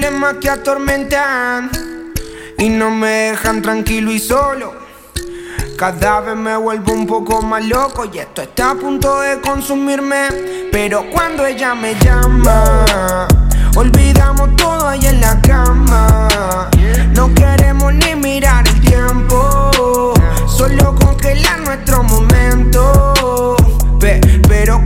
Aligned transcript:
Problemas 0.00 0.36
que 0.40 0.48
atormentan 0.48 1.72
y 2.56 2.68
no 2.68 2.88
me 2.88 3.30
dejan 3.30 3.60
tranquilo 3.60 4.12
y 4.12 4.20
solo. 4.20 4.72
Cada 5.76 6.20
vez 6.20 6.36
me 6.36 6.56
vuelvo 6.56 6.92
un 6.92 7.04
poco 7.04 7.42
más 7.42 7.64
loco 7.64 8.04
y 8.04 8.20
esto 8.20 8.42
está 8.42 8.70
a 8.70 8.74
punto 8.76 9.20
de 9.20 9.40
consumirme. 9.40 10.68
Pero 10.70 11.04
cuando 11.10 11.44
ella 11.44 11.74
me 11.74 11.96
llama, 11.96 13.26
olvidamos 13.74 14.54
todo 14.54 14.86
ahí 14.86 15.04
en 15.04 15.20
la 15.20 15.40
cama. 15.40 16.28
No 17.16 17.34
queremos 17.34 17.92
ni 17.92 18.14
mirar 18.14 18.68
el 18.68 18.80
tiempo, 18.80 20.14
solo 20.46 20.94
congelar 20.94 21.58
nuestro 21.62 22.04
momento. 22.04 23.56
Pero 24.48 24.80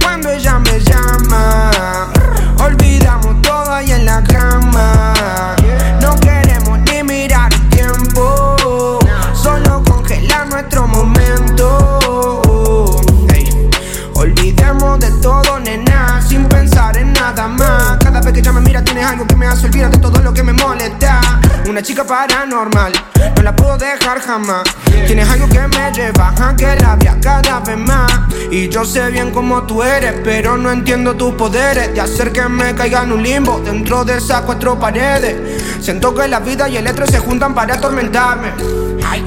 Chica 21.82 22.04
paranormal, 22.04 22.92
no 23.34 23.42
la 23.42 23.56
puedo 23.56 23.76
dejar 23.76 24.20
jamás. 24.20 24.62
Tienes 25.04 25.28
algo 25.28 25.48
que 25.48 25.66
me 25.66 25.90
lleva 25.90 26.32
a 26.40 26.54
que 26.54 26.76
rabia 26.76 27.16
cada 27.20 27.58
vez 27.58 27.76
más. 27.76 28.12
Y 28.52 28.68
yo 28.68 28.84
sé 28.84 29.10
bien 29.10 29.32
cómo 29.32 29.64
tú 29.64 29.82
eres, 29.82 30.14
pero 30.22 30.56
no 30.56 30.70
entiendo 30.70 31.16
tus 31.16 31.34
poderes 31.34 31.92
de 31.92 32.00
hacer 32.00 32.30
que 32.30 32.42
me 32.42 32.72
caiga 32.76 33.02
en 33.02 33.10
un 33.10 33.22
limbo 33.22 33.60
dentro 33.64 34.04
de 34.04 34.18
esas 34.18 34.42
cuatro 34.42 34.78
paredes. 34.78 35.60
Siento 35.80 36.14
que 36.14 36.28
la 36.28 36.38
vida 36.38 36.68
y 36.68 36.76
el 36.76 36.84
electro 36.84 37.04
se 37.06 37.18
juntan 37.18 37.52
para 37.52 37.74
atormentarme. 37.74 38.52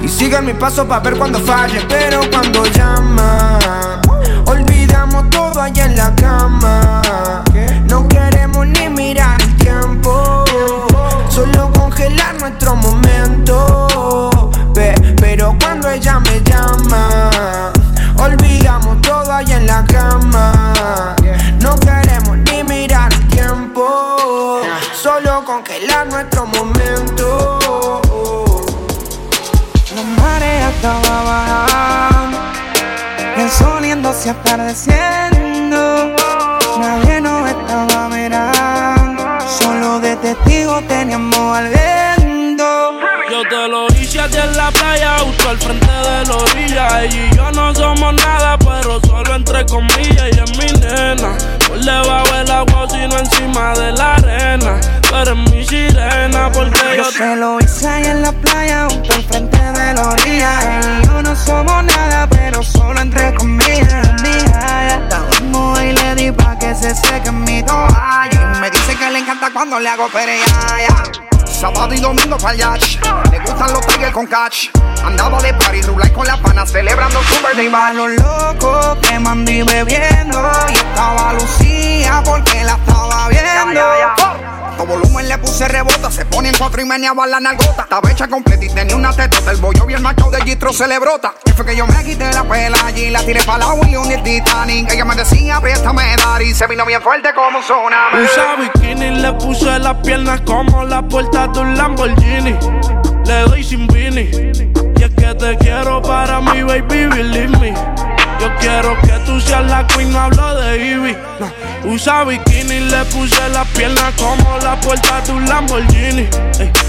Y 0.02 0.08
siguen 0.08 0.46
mi 0.46 0.54
paso 0.54 0.88
para 0.88 1.00
ver 1.00 1.18
cuando 1.18 1.38
falle, 1.40 1.80
pero 1.88 2.20
cuando 2.30 2.64
llama, 2.64 3.58
olvidamos 4.46 5.28
todo 5.28 5.60
allá 5.60 5.84
en 5.84 5.96
la 5.96 6.14
cama. 6.14 7.02
No 7.86 8.08
queremos 8.08 8.66
ni 8.66 8.88
mirar 8.88 9.45
solo 12.06 12.14
congelar 12.14 12.40
nuestro 12.40 12.76
momento. 12.76 14.50
Pero 15.20 15.56
cuando 15.60 15.90
ella 15.90 16.20
me 16.20 16.40
llama, 16.42 17.72
olvidamos 18.18 19.00
todo 19.02 19.32
allá 19.32 19.56
en 19.56 19.66
la 19.66 19.84
cama. 19.84 21.14
No 21.60 21.74
queremos 21.76 22.36
ni 22.38 22.62
mirar 22.64 23.12
el 23.12 23.28
tiempo, 23.28 24.60
solo 24.92 25.44
congelar 25.44 26.06
nuestro 26.08 26.46
momento. 26.46 27.58
La 29.94 30.02
marea 30.22 30.70
estaba 30.70 31.22
bajando, 31.24 32.38
el 33.38 33.50
sol 33.50 33.82
yéndose 33.82 34.30
atardeciendo. 34.30 36.14
Nadie 36.78 37.20
nos 37.20 37.48
estaba 37.48 38.08
mirando, 38.08 39.22
solo 39.48 39.98
de 40.00 40.16
testigo 40.16 40.80
teníamos 40.82 41.56
al 41.56 41.68
viento. 41.68 41.95
Yo 44.06 44.22
te 44.22 44.38
lo 44.38 44.38
hice 44.38 44.38
a 44.38 44.42
ti 44.42 44.48
en 44.48 44.56
la 44.56 44.70
playa, 44.70 45.18
justo 45.18 45.50
al 45.50 45.58
frente 45.58 45.86
de 45.86 46.24
la 46.26 46.36
orilla. 46.36 47.02
Ella 47.02 47.16
y 47.16 47.36
yo 47.36 47.50
no 47.52 47.74
somos 47.74 48.14
nada, 48.14 48.56
pero 48.58 49.00
solo 49.00 49.34
entre 49.34 49.66
comillas. 49.66 50.28
Y 50.32 50.40
es 50.40 50.58
mi 50.58 50.80
nena, 50.80 51.36
por 51.66 51.78
debajo 51.80 52.34
del 52.34 52.50
agua, 52.50 52.86
sino 52.88 53.18
encima 53.18 53.74
de 53.74 53.92
la 53.92 54.14
arena. 54.14 54.80
Tú 55.02 55.14
eres 55.16 55.36
mi 55.36 55.64
sirena, 55.66 56.50
porque 56.52 56.78
yo 56.96 57.02
Yo 57.02 57.12
te 57.12 57.36
lo 57.36 57.58
hice 57.60 57.88
ahí 57.88 58.04
en 58.04 58.22
la 58.22 58.32
playa, 58.32 58.86
junto 58.90 59.12
al 59.12 59.22
frente 59.24 59.58
de 59.58 59.94
la 59.94 60.08
orilla. 60.08 60.80
Él 60.80 61.02
y 61.02 61.06
yo 61.06 61.22
no 61.22 61.36
somos 61.36 61.84
nada, 61.84 62.28
pero 62.28 62.62
solo 62.62 63.00
entre 63.00 63.34
comillas. 63.34 64.22
Estábamos 64.22 65.82
y 65.82 65.92
le 65.92 66.14
di 66.14 66.32
pa' 66.32 66.56
que 66.58 66.74
se 66.74 66.94
seque 66.94 67.32
mi 67.32 67.62
toalla. 67.62 68.52
Y 68.56 68.60
me 68.60 68.70
dice 68.70 68.96
que 68.96 69.10
le 69.10 69.18
encanta 69.18 69.50
cuando 69.52 69.80
le 69.80 69.88
hago 69.88 70.08
pereaya. 70.08 71.02
Sábado 71.58 71.94
y 71.94 72.00
domingo 72.00 72.36
pa'l 72.36 72.54
yacht 72.58 73.00
Le 73.30 73.38
gustan 73.38 73.72
los 73.72 73.86
tigres 73.86 74.12
con 74.12 74.26
catch. 74.26 74.68
Andaba 75.02 75.40
de 75.40 75.54
party, 75.54 75.80
rulay 75.82 76.12
con 76.12 76.26
las 76.26 76.38
panas 76.38 76.70
Celebrando 76.70 77.18
su 77.22 77.34
birthday 77.36 77.72
A 77.74 77.92
los 77.94 78.10
locos 78.10 78.98
que 79.00 79.18
mandí 79.18 79.62
bebiendo. 79.62 80.50
Y 80.68 80.74
estaba 80.74 81.32
Lucía 81.32 82.22
porque 82.26 82.62
la 82.62 82.74
estaba 82.74 83.28
viendo 83.28 84.55
a 84.78 84.84
volumen 84.84 85.28
le 85.28 85.38
puse 85.38 85.66
rebota, 85.68 86.10
se 86.10 86.24
pone 86.26 86.50
en 86.50 86.56
cuatro 86.56 86.80
y 86.82 86.84
meneaba 86.84 87.26
la 87.26 87.40
nalgota. 87.40 87.82
Estaba 87.82 88.10
hecha 88.10 88.28
completa 88.28 88.64
y 88.64 88.68
tenía 88.68 88.96
una 88.96 89.12
tetota. 89.12 89.50
El 89.50 89.58
bollo 89.58 89.88
y 89.88 89.94
el 89.94 90.00
macho 90.00 90.30
de 90.30 90.40
Gistro 90.42 90.72
se 90.72 90.86
le 90.86 90.98
brota. 90.98 91.34
Y 91.44 91.50
fue 91.52 91.64
que 91.64 91.76
yo 91.76 91.86
me 91.86 92.04
quité 92.04 92.30
la 92.32 92.44
pela 92.44 92.78
allí, 92.84 93.10
la 93.10 93.20
tiré 93.24 93.42
para 93.42 93.58
la 93.58 93.72
Willy 93.74 94.12
el 94.12 94.22
Titanic. 94.22 94.92
Ella 94.92 95.04
me 95.04 95.14
decía, 95.14 95.60
préstame 95.60 96.16
dar 96.16 96.42
y 96.42 96.54
se 96.54 96.66
vino 96.66 96.84
bien 96.84 97.00
fuerte 97.02 97.30
como 97.34 97.58
un 97.58 97.64
tsunami. 97.64 98.24
Usa 98.24 98.56
bikini, 98.56 99.10
le 99.20 99.32
puse 99.32 99.78
las 99.78 99.96
piernas 99.96 100.40
como 100.42 100.84
la 100.84 101.02
puerta 101.02 101.48
de 101.48 101.60
un 101.60 101.76
Lamborghini. 101.76 102.56
Le 103.24 103.40
doy 103.48 103.64
sin 103.64 103.86
vini. 103.86 104.30
Y 104.98 105.02
es 105.02 105.10
que 105.10 105.34
te 105.34 105.56
quiero 105.58 106.00
para 106.02 106.40
mi 106.40 106.62
baby, 106.62 107.06
believe 107.06 107.58
me. 107.58 107.74
Yo 108.40 108.54
quiero 108.60 108.96
que 109.00 109.18
tú 109.24 109.40
seas 109.40 109.64
la 109.66 109.86
queen, 109.86 110.12
no 110.12 110.20
hablo 110.20 110.54
de 110.56 110.76
Ivy. 110.76 111.16
Usa 111.86 112.24
bikini, 112.24 112.80
le 112.80 113.04
puse 113.04 113.48
las 113.50 113.66
piernas 113.68 114.12
como 114.18 114.58
la 114.58 114.74
puerta 114.80 115.20
de 115.20 115.32
un 115.32 115.48
Lamborghini. 115.48 116.28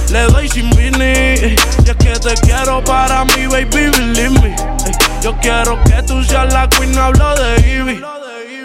Le 0.10 0.22
doy 0.24 0.50
sin 0.50 0.72
vini. 0.72 1.04
ey, 1.04 1.56
Y 1.86 1.90
es 1.90 1.96
que 1.98 2.14
te 2.14 2.34
quiero 2.42 2.84
para 2.84 3.24
mi 3.26 3.46
baby, 3.46 3.92
believe 3.92 4.30
me. 4.42 4.56
Yo 5.22 5.36
quiero 5.40 5.80
que 5.84 6.02
tú 6.02 6.24
seas 6.24 6.52
la 6.52 6.68
queen, 6.68 6.94
no 6.94 7.04
hablo 7.04 7.36
de 7.36 7.60
Ivy. 7.60 8.02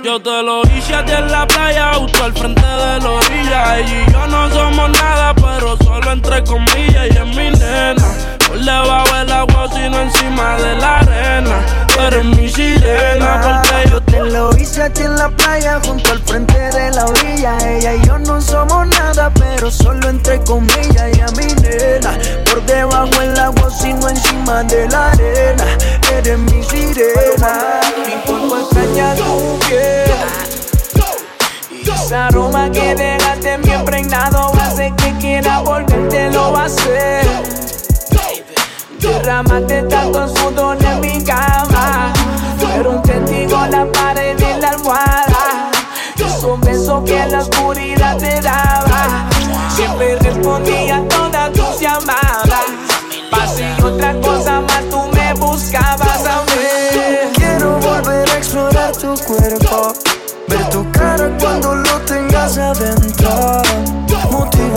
Yo 0.03 0.21
te 0.21 0.43
lo 0.43 0.63
hice 0.63 0.95
a 0.95 1.05
ti 1.05 1.13
en 1.13 1.31
la 1.31 1.47
playa, 1.47 1.95
justo 1.95 2.25
al 2.25 2.33
frente 2.33 2.61
de 2.61 3.01
la 3.01 3.11
orilla. 3.11 3.79
Ella 3.79 4.05
y 4.07 4.13
yo 4.13 4.27
no 4.27 4.51
somos 4.51 4.91
nada, 4.91 5.35
pero 5.35 5.77
solo 5.77 6.13
entre 6.13 6.43
comillas. 6.45 7.09
Y 7.11 7.19
es 7.19 7.27
mi 7.27 7.51
nena, 7.51 8.05
por 8.49 8.59
debajo 8.59 9.15
del 9.15 9.33
agua, 9.33 9.69
sino 9.71 10.01
encima 10.01 10.57
de 10.57 10.77
la 10.77 10.99
arena. 10.99 11.82
Tú 11.93 12.01
eres 12.01 12.25
mi 12.25 12.49
sirena, 12.49 13.41
porque 13.43 13.91
yo 13.91 14.01
Te 14.03 14.23
lo 14.25 14.57
hice 14.57 14.83
a 14.83 14.91
ti 14.91 15.03
en 15.03 15.17
la 15.17 15.29
playa, 15.29 15.81
junto 15.85 16.13
al 16.13 16.19
frente 16.21 16.59
de 16.59 16.91
la 16.91 17.05
orilla. 17.05 17.59
Ella 17.69 17.95
y 17.95 18.07
yo 18.07 18.19
no 18.19 18.41
somos 18.41 18.87
nada, 18.89 19.31
pero 19.35 19.71
solo 19.71 20.09
entre 20.09 20.41
comillas. 20.45 21.17
Y 21.17 21.21
a 21.21 21.27
mi 21.37 21.47
nena, 21.63 22.19
por 22.47 22.65
debajo 22.65 23.21
del 23.21 23.39
agua, 23.39 23.71
sino 23.71 24.09
encima 24.09 24.63
de 24.65 24.89
la 24.89 25.12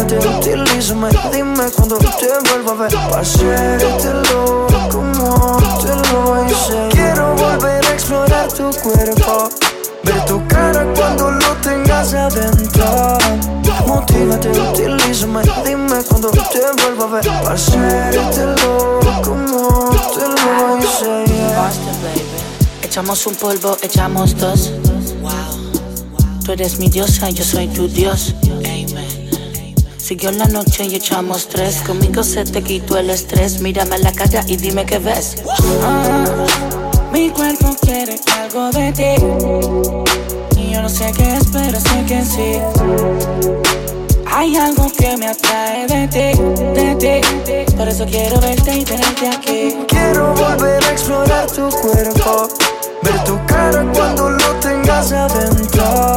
Motívate, 0.06 0.52
utilízame, 0.52 1.10
dime 1.32 1.72
cuando 1.76 1.98
te 1.98 2.28
vuelvo 2.50 2.72
a 2.72 2.76
ver. 2.76 2.94
Pa' 3.10 3.22
hacértelo 3.22 4.68
como 4.92 5.58
te 5.82 6.14
lo 6.14 6.46
hice. 6.46 6.90
Quiero 6.92 7.36
volver 7.36 7.84
a 7.84 7.94
explorar 7.94 8.48
tu 8.50 8.70
cuerpo. 8.84 9.50
Ver 10.04 10.26
tu 10.26 10.48
cara 10.48 10.86
cuando 10.96 11.32
lo 11.32 11.56
tengas 11.56 12.14
adentro. 12.14 13.18
Motívate, 13.88 14.50
utilízame, 14.52 15.42
dime 15.66 16.04
cuando 16.08 16.30
te 16.30 16.62
vuelvo 16.84 17.04
a 17.06 17.08
ver. 17.08 17.26
Pa' 17.44 17.54
hacértelo 17.54 19.00
como 19.24 19.90
te 19.90 20.28
lo 20.28 20.78
hice. 20.78 21.26
yeah. 21.34 21.72
Echamos 22.84 23.26
un 23.26 23.34
polvo, 23.34 23.76
echamos 23.82 24.38
dos. 24.38 24.72
Wow. 25.22 25.66
Tú 26.46 26.52
eres 26.52 26.78
mi 26.78 26.90
diosa, 26.90 27.32
yo 27.32 27.44
soy 27.44 27.68
tu 27.70 27.88
dios. 27.88 28.36
Siguió 30.06 30.32
la 30.34 30.46
noche 30.46 30.86
y 30.86 30.94
echamos 30.94 31.50
tres. 31.50 31.78
Conmigo 31.78 32.22
se 32.22 32.46
te 32.46 32.62
quitó 32.62 32.96
el 33.00 33.10
estrés. 33.10 33.60
Mírame 33.60 33.96
a 33.96 33.98
la 33.98 34.12
cara 34.12 34.44
y 34.46 34.56
dime 34.56 34.86
qué 34.86 35.00
ves. 35.00 35.38
Ah, 35.82 36.26
mi 37.12 37.32
cuerpo 37.32 37.76
quiere 37.82 38.20
algo 38.40 38.70
de 38.70 38.92
ti. 38.92 40.62
Y 40.62 40.74
yo 40.74 40.84
no 40.84 40.90
sé 40.90 41.12
qué 41.18 41.38
es, 41.38 41.46
pero 41.52 41.80
sé 41.80 42.06
que 42.08 42.24
sí. 42.24 42.62
Hay 44.28 44.56
algo 44.58 44.92
que 44.96 45.18
me 45.18 45.26
atrae 45.26 45.88
de 45.88 46.08
ti, 46.08 46.40
de 46.76 46.96
ti. 47.66 47.74
Por 47.76 47.88
eso 47.88 48.06
quiero 48.06 48.40
verte 48.42 48.78
y 48.78 48.84
tenerte 48.84 49.28
aquí. 49.28 49.76
Quiero 49.88 50.36
volver 50.36 50.84
a 50.84 50.92
explorar 50.92 51.48
tu 51.50 51.68
cuerpo. 51.70 52.48
Ver 53.02 53.24
tu 53.24 53.44
cara 53.48 53.84
cuando 53.92 54.30
lo 54.30 54.54
tengas 54.60 55.12
adentro. 55.12 56.16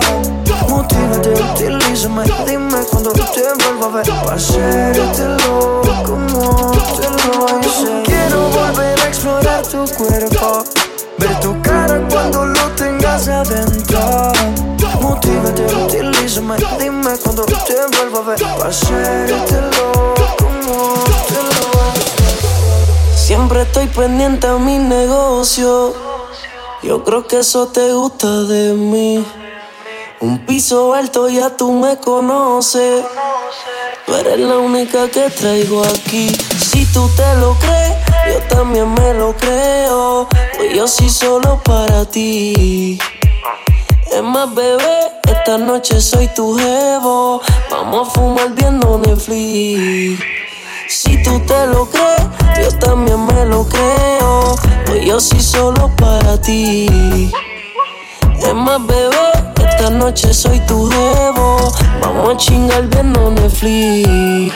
Motívate, 1.08 1.42
utilízame, 1.42 2.24
dime 2.46 2.78
cuando 2.90 3.12
te 3.12 3.42
vuelvo 3.64 3.86
a 3.86 3.88
ver. 3.88 4.06
Pa' 4.24 4.34
hacerte 4.34 5.24
loco 5.46 6.02
como 6.04 6.70
te 6.72 7.08
lo 7.08 7.60
hice. 7.60 8.02
Quiero 8.04 8.48
volver 8.50 9.00
a 9.00 9.08
explorar 9.08 9.66
tu 9.66 9.86
cuerpo. 9.96 10.64
Ver 11.18 11.40
tu 11.40 11.60
cara 11.62 12.06
cuando 12.10 12.44
lo 12.44 12.70
tengas 12.72 13.26
adentro. 13.28 14.32
Motívate, 15.00 15.64
utilízame, 15.64 16.56
dime 16.78 17.16
cuando 17.22 17.44
te 17.44 17.96
vuelvo 17.96 18.18
a 18.18 18.22
ver. 18.22 18.42
Pa' 18.58 18.68
hacerte 18.68 19.60
loco 19.62 20.26
como 20.38 20.94
te 21.26 21.34
lo 21.34 21.50
hice. 21.96 23.16
Siempre 23.16 23.62
estoy 23.62 23.86
pendiente 23.86 24.46
a 24.46 24.58
mi 24.58 24.78
negocio. 24.78 25.94
Yo 26.82 27.02
creo 27.02 27.26
que 27.26 27.40
eso 27.40 27.66
te 27.68 27.92
gusta 27.92 28.44
de 28.44 28.74
mí. 28.74 29.24
Un 30.20 30.44
piso 30.46 30.94
alto 30.94 31.28
ya 31.28 31.56
tú 31.56 31.72
me 31.72 31.96
conoces. 31.98 33.04
Tú 34.04 34.14
eres 34.14 34.40
la 34.40 34.58
única 34.58 35.08
que 35.08 35.30
traigo 35.30 35.84
aquí. 35.84 36.28
Si 36.58 36.84
tú 36.86 37.08
te 37.16 37.36
lo 37.36 37.54
crees, 37.54 37.94
yo 38.26 38.56
también 38.56 38.92
me 38.94 39.14
lo 39.14 39.36
creo. 39.36 40.28
Pues 40.56 40.74
yo 40.74 40.88
sí 40.88 41.08
solo 41.08 41.60
para 41.62 42.04
ti. 42.04 42.98
Es 44.10 44.22
más, 44.22 44.52
bebé, 44.52 45.12
esta 45.28 45.56
noche 45.56 46.00
soy 46.00 46.26
tu 46.28 46.58
jevo. 46.58 47.40
Vamos 47.70 48.08
a 48.08 48.10
fumar 48.10 48.50
viendo 48.54 48.98
Netflix. 48.98 50.20
Si 50.88 51.22
tú 51.22 51.38
te 51.46 51.66
lo 51.68 51.88
crees, 51.88 52.26
yo 52.60 52.78
también 52.78 53.24
me 53.24 53.44
lo 53.44 53.64
creo. 53.68 54.56
Pues 54.84 55.04
yo 55.04 55.20
sí 55.20 55.40
solo 55.40 55.94
para 55.96 56.40
ti. 56.40 57.30
Es 58.40 58.54
más, 58.54 58.84
bebé, 58.84 59.32
esta 59.78 59.90
noche 59.90 60.34
soy 60.34 60.58
tu 60.66 60.90
jevo. 60.90 61.72
Vamos 62.02 62.34
a 62.34 62.36
chingar 62.36 62.88
viendo 62.88 63.30
Netflix. 63.30 64.52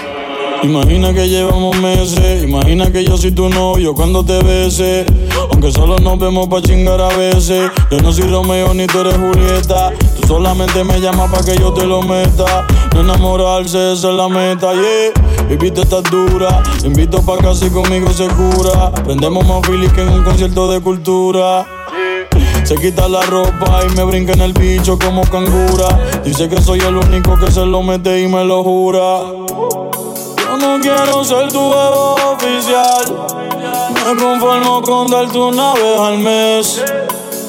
Imagina 0.64 1.12
que 1.12 1.28
llevamos 1.28 1.76
meses, 1.78 2.42
imagina 2.42 2.90
que 2.90 3.04
yo 3.04 3.16
soy 3.16 3.32
tu 3.32 3.48
novio 3.48 3.94
cuando 3.94 4.24
te 4.24 4.42
bese. 4.42 5.06
Aunque 5.52 5.70
solo 5.70 5.98
nos 5.98 6.19
vemos 6.19 6.48
pa' 6.48 6.60
chingar 6.60 7.00
a 7.00 7.08
veces. 7.16 7.70
Yo 7.90 8.00
no 8.00 8.12
soy 8.12 8.28
Romeo 8.28 8.74
ni 8.74 8.86
tú 8.86 9.00
eres 9.00 9.16
Julieta. 9.16 9.92
Tú 10.20 10.26
solamente 10.26 10.82
me 10.82 11.00
llamas 11.00 11.30
pa' 11.30 11.44
que 11.44 11.56
yo 11.56 11.72
te 11.72 11.86
lo 11.86 12.02
meta. 12.02 12.66
No 12.94 13.00
enamorarse, 13.00 13.92
esa 13.92 14.10
es 14.10 14.16
la 14.16 14.28
meta, 14.28 14.72
yeah. 14.72 15.46
Viviste 15.48 15.82
estás 15.82 16.02
dura, 16.04 16.62
invito 16.84 17.22
pa' 17.22 17.38
casa 17.38 17.66
y 17.66 17.70
conmigo 17.70 18.10
se 18.10 18.26
cura. 18.28 18.90
Prendemos 19.04 19.46
más 19.46 19.62
Phillies 19.69 19.92
que 19.92 20.02
en 20.02 20.08
un 20.08 20.24
concierto 20.24 20.70
de 20.70 20.80
cultura. 20.80 21.81
Se 22.64 22.76
quita 22.76 23.08
la 23.08 23.20
ropa 23.22 23.80
y 23.84 23.94
me 23.96 24.04
brinca 24.04 24.32
en 24.32 24.40
el 24.40 24.52
bicho 24.52 24.98
como 24.98 25.22
cangura. 25.22 25.88
Dice 26.24 26.48
que 26.48 26.60
soy 26.60 26.78
el 26.80 26.96
único 26.96 27.38
que 27.38 27.50
se 27.50 27.66
lo 27.66 27.82
mete 27.82 28.22
y 28.22 28.28
me 28.28 28.44
lo 28.44 28.62
jura. 28.62 29.20
Yo 30.38 30.56
no 30.58 30.80
quiero 30.80 31.24
ser 31.24 31.48
tu 31.52 31.58
bebé 31.58 32.22
oficial. 32.34 33.26
Me 33.94 34.22
conformo 34.22 34.82
con 34.82 35.10
darte 35.10 35.38
una 35.38 35.74
vez 35.74 35.98
al 35.98 36.18
mes. 36.18 36.82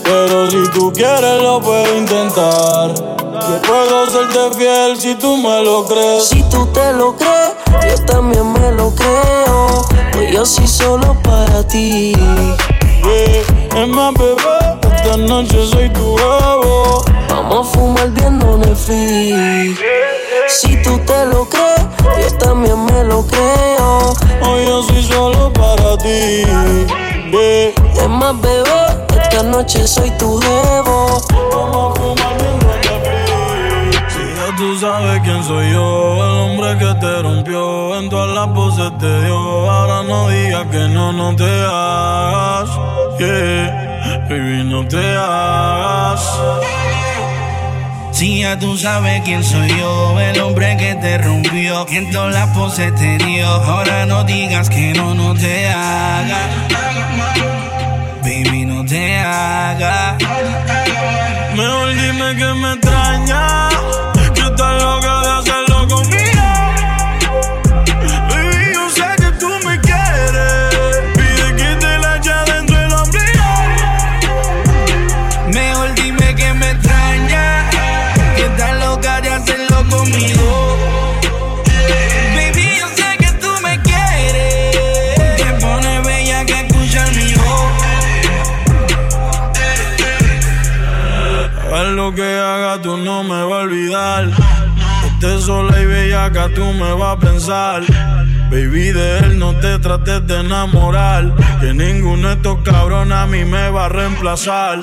Pero 0.04 0.50
si 0.50 0.70
tú 0.72 0.92
quieres 0.92 1.42
lo 1.42 1.62
puedo 1.62 1.98
intentar. 1.98 2.94
Yo 2.96 3.62
puedo 3.62 4.10
serte 4.10 4.58
fiel 4.58 5.00
si 5.00 5.16
tú 5.16 5.38
me 5.38 5.64
lo 5.64 5.86
crees. 5.86 6.26
Si 6.26 6.42
tú 6.44 6.66
te 6.68 6.94
lo 6.94 7.16
crees, 7.16 7.54
yo 7.98 8.06
también 8.06 8.52
me 8.52 8.72
lo 8.72 8.94
creo. 8.96 9.86
Pues 10.12 10.32
yo 10.32 10.46
sí 10.46 10.68
solo 10.68 11.16
para 11.24 11.66
ti. 11.68 12.14
Yeah. 13.04 13.82
Es 13.82 13.88
más, 13.88 14.14
bebé, 14.14 14.80
esta 14.96 15.18
noche 15.18 15.66
soy 15.68 15.90
tu 15.90 16.16
huevo. 16.16 17.04
Vamos 17.30 17.68
a 17.68 17.72
fumar 17.72 18.10
viendo 18.12 18.58
Netflix. 18.58 19.80
Si 20.48 20.82
tú 20.84 21.00
te 21.00 21.26
lo 21.26 21.48
crees, 21.50 21.82
yo 22.20 22.38
también 22.38 22.86
me 22.86 23.04
lo 23.04 23.26
creo. 23.26 24.14
Hoy 24.48 24.66
yo 24.66 24.84
soy 24.84 25.04
solo 25.04 25.52
para 25.54 25.98
ti. 25.98 26.44
Yeah. 27.32 27.74
Es 28.04 28.10
más, 28.10 28.40
bebé, 28.40 28.70
esta 29.22 29.44
noche 29.44 29.88
soy 29.88 30.12
tu 30.12 30.40
jevo. 30.40 31.22
Vamos 31.52 31.98
a 31.98 32.02
fumar 32.02 32.38
viendo 32.38 32.63
tú 34.64 34.80
sabes 34.80 35.20
quién 35.24 35.44
soy 35.44 35.72
yo, 35.72 36.24
el 36.26 36.38
hombre 36.44 36.78
que 36.78 36.94
te 37.02 37.22
rompió, 37.22 38.00
en 38.00 38.10
todas 38.10 38.34
las 38.34 38.48
poses 38.48 38.98
te 38.98 39.24
dio. 39.24 39.38
Ahora 39.70 40.04
no 40.08 40.30
digas 40.30 40.66
que 40.72 40.88
no, 40.88 41.12
no 41.12 41.36
te 41.36 41.52
hagas. 41.78 42.70
Yeah, 43.20 44.26
baby, 44.30 44.64
no 44.64 44.88
te 44.88 45.04
hagas. 45.18 46.22
Si 48.14 48.40
ya 48.40 48.58
tú 48.58 48.78
sabes 48.78 49.22
quién 49.26 49.44
soy 49.44 49.68
yo, 49.78 50.20
el 50.20 50.40
hombre 50.40 50.78
que 50.78 50.96
te 50.96 51.18
rompió, 51.18 51.86
en 51.90 52.10
todas 52.12 52.34
las 52.34 52.50
poses 52.58 52.96
te 52.96 53.18
dio. 53.18 53.46
Ahora 53.46 54.06
no 54.06 54.24
digas 54.24 54.70
que 54.70 54.94
no, 54.94 55.14
no 55.14 55.34
te 55.34 55.68
hagas. 55.68 56.50
Baby, 58.22 58.66
no 58.66 58.86
te 58.86 59.18
hagas. 59.18 60.16
Mejor 61.54 61.90
dime 61.96 62.36
que 62.38 62.54
me 62.62 62.74
extraña, 62.74 63.70
tú 92.82 92.98
no 92.98 93.24
me 93.24 93.44
vas 93.44 93.54
a 93.54 93.64
olvidar. 93.64 94.30
Estés 95.06 95.44
sola 95.44 95.80
y 95.80 95.86
bellaca, 95.86 96.50
tú 96.54 96.64
me 96.74 96.94
vas 96.94 97.18
a 97.18 97.20
pensar. 97.20 97.84
Baby, 98.50 98.92
de 98.92 99.20
él 99.20 99.40
no 99.40 99.54
te 99.56 99.80
trates 99.80 100.26
de 100.28 100.40
enamorar. 100.40 101.34
Que 101.60 101.74
ninguno 101.74 102.30
de 102.30 102.36
estos 102.36 102.60
cabrones 102.64 103.18
a 103.18 103.26
mí 103.26 103.46
me 103.46 103.70
va 103.70 103.86
a 103.86 103.90
reemplazar. 103.90 104.80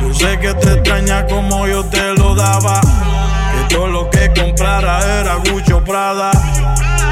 Yo 0.00 0.14
sé 0.14 0.38
que 0.38 0.54
te 0.54 0.74
extraña 0.74 1.26
como 1.26 1.66
yo 1.66 1.84
te 1.84 2.14
lo 2.14 2.34
daba. 2.34 2.80
Que 2.80 3.74
todo 3.74 3.88
lo 3.88 4.10
que 4.10 4.32
comprara 4.38 5.20
era 5.20 5.36
Gucci 5.36 5.72
o 5.72 5.82
Prada. 5.82 6.30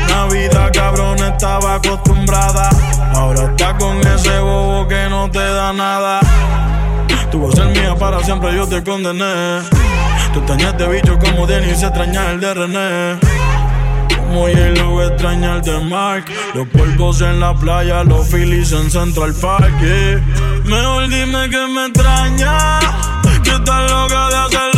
Una 0.04 0.26
vida 0.26 0.70
cabrón 0.72 1.18
estaba 1.18 1.76
acostumbrada. 1.76 2.70
Ahora 3.14 3.50
está 3.50 3.76
con 3.76 3.98
ese 3.98 4.38
bobo 4.38 4.86
que 4.88 5.08
no 5.08 5.30
te 5.30 5.38
da 5.38 5.72
nada. 5.72 6.20
Tú 7.30 7.46
vas 7.46 7.58
a 7.58 7.64
ser 7.64 7.72
mía 7.72 7.94
para 7.96 8.22
siempre, 8.22 8.54
yo 8.54 8.66
te 8.66 8.82
condené. 8.82 9.95
Tú 10.36 10.40
extrañas 10.40 10.76
de 10.76 10.86
bicho 10.88 11.18
como 11.18 11.46
Denis 11.46 11.82
extraña 11.82 12.32
el 12.32 12.40
de 12.40 12.52
René. 12.52 13.18
Como 14.18 14.48
Yellow 14.48 15.00
extraña 15.00 15.56
el 15.56 15.62
de 15.62 15.80
Mark. 15.80 16.26
Los 16.52 16.68
polvos 16.68 17.22
en 17.22 17.40
la 17.40 17.54
playa, 17.54 18.04
los 18.04 18.28
Phillies 18.28 18.70
en 18.72 18.90
Central 18.90 19.32
Park. 19.40 19.72
yeah. 19.80 20.20
Mejor 20.66 21.08
dime 21.08 21.48
que 21.48 21.66
me 21.68 21.86
extraña. 21.86 22.58
Que 23.42 23.50
estás 23.50 23.90
loca 23.90 24.28
de 24.28 24.36
hacerlo 24.36 24.75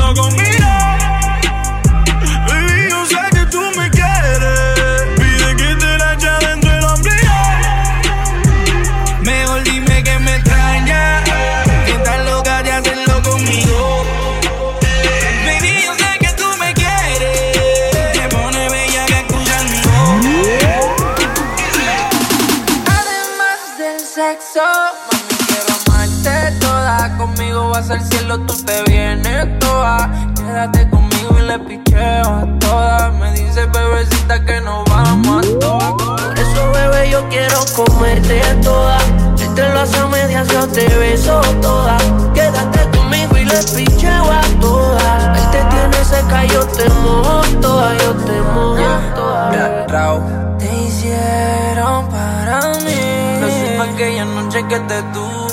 Vas 27.89 28.01
al 28.03 28.07
cielo, 28.07 28.39
tú 28.41 28.55
te 28.65 28.83
vienes 28.91 29.59
toda. 29.61 30.11
Quédate 30.35 30.91
conmigo 30.91 31.39
y 31.39 31.43
le 31.43 31.59
picheo 31.59 32.27
a 32.27 32.47
todas. 32.61 33.15
Me 33.15 33.33
dice 33.33 33.65
bebecita 33.65 34.45
que 34.45 34.61
nos 34.61 34.85
vamos 34.91 35.47
a 35.47 35.59
todas. 35.59 35.93
Por 35.93 36.39
eso, 36.39 36.73
bebé, 36.73 37.09
yo 37.11 37.27
quiero 37.31 37.59
comerte 37.75 38.43
toda. 38.63 38.99
Entre 39.41 39.73
las 39.73 39.95
a 39.95 40.07
medias 40.07 40.47
yo 40.49 40.69
te 40.69 40.87
beso 40.99 41.41
toda. 41.63 41.97
Quédate 42.35 42.91
conmigo 42.91 43.39
y 43.39 43.47
le 43.47 43.63
picheo 43.75 44.33
a 44.33 44.43
todas. 44.61 45.39
Él 45.39 45.51
te 45.51 45.65
tiene 45.75 46.05
seca, 46.05 46.45
yo 46.45 46.67
te 46.67 46.91
mojo 46.91 47.41
toda. 47.61 47.61
toda, 47.63 47.99
yo 47.99 48.13
te 48.17 48.41
mojo 48.53 48.77
yeah, 48.77 50.59
Te 50.59 50.77
hicieron 50.83 52.07
para 52.11 52.61
mí. 52.85 53.39
No 53.41 53.49
supe 53.49 53.91
aquella 53.95 54.25
noche 54.27 54.63
que 54.69 54.79
te 54.81 55.03
tuve, 55.15 55.48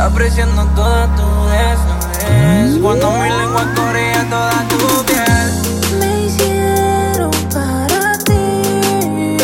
apreciando 0.00 0.64
toda 0.74 1.06
tu 1.16 1.24
desnudez. 1.50 2.80
Cuando 2.80 3.10
mi 3.12 3.28
lengua 3.28 3.66
corría 3.74 4.24
toda 4.30 4.64
tu 4.68 5.04
piel. 5.06 5.98
Me 5.98 6.26
hicieron 6.26 7.30
para 7.52 8.16
ti. 8.18 9.36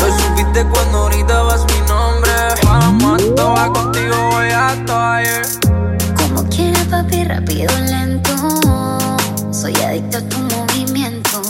Lo 0.00 0.18
supiste 0.18 0.66
cuando 0.66 1.06
gritabas 1.06 1.64
mi 1.66 1.80
nombre. 1.88 2.32
Vamos 2.64 3.22
a 3.22 3.34
toa, 3.34 3.72
contigo 3.72 4.16
voy 4.32 4.50
a 4.50 4.74
toa, 4.86 5.22
Como 6.16 6.48
quiera, 6.48 6.80
papi, 6.90 7.24
rápido, 7.24 7.72
lento. 7.80 8.32
Soy 9.52 9.74
adicto 9.76 10.18
a 10.18 10.22
tu 10.22 10.38
movimiento. 10.38 11.42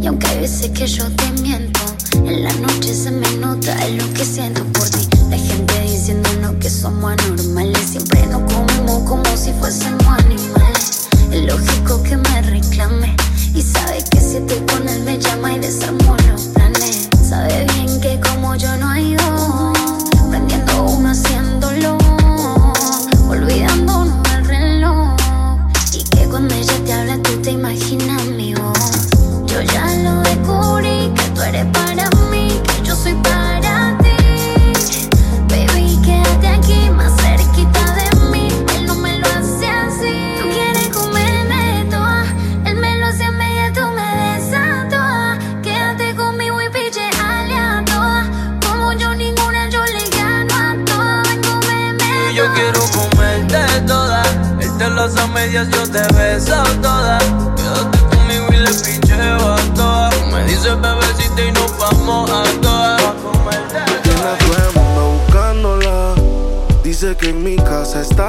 Y 0.00 0.06
aunque 0.06 0.26
hay 0.28 0.40
veces 0.40 0.70
que 0.70 0.86
yo 0.86 1.04
te 1.10 1.42
miento, 1.42 1.80
en 2.14 2.44
la 2.44 2.52
noche 2.54 2.94
se 2.94 3.10
me 3.10 3.30
nota 3.36 3.74
lo 3.88 4.12
que 4.14 4.24
siento 4.24 4.64
por 4.72 4.88
ti. 4.88 5.03
La 5.30 5.38
gente 5.38 5.80
diciéndonos 5.82 6.54
que 6.60 6.70
somos 6.70 7.12
anormales. 7.12 7.90
Siempre 7.90 8.26
nos 8.26 8.42
comemos 8.52 9.08
como 9.08 9.24
si 9.36 9.52
fuésemos 9.52 10.06
animales. 10.06 11.08
Es 11.30 11.44
lógico 11.44 12.02
que 12.02 12.16
me 12.16 12.42
reclame. 12.42 13.14
Y 13.54 13.62
sabe 13.62 14.04
que 14.10 14.20
si 14.20 14.36
estoy 14.36 14.60
con 14.66 14.88
él 14.88 15.02
me 15.04 15.18
llama 15.18 15.54
y 15.54 15.58
desarmo 15.60 16.16
los 16.28 16.42
planes. 16.54 17.08
Sabe 17.28 17.66
bien 17.74 18.00
que 18.00 18.20
como 18.20 18.54
yo 18.56 18.76
no 18.76 18.88
hay 18.88 19.14
dos. 19.14 19.78
Prendiendo 20.30 20.84
uno 20.84 21.10
haciéndolo. 21.10 21.98
Olvidándonos 23.28 24.22
del 24.24 24.44
reloj. 24.44 25.16
Y 25.92 26.02
que 26.04 26.24
cuando 26.28 26.54
ella 26.54 26.74
te 26.84 26.92
habla 26.92 27.22
tú 27.22 27.40
te 27.42 27.52
imaginas 27.52 28.23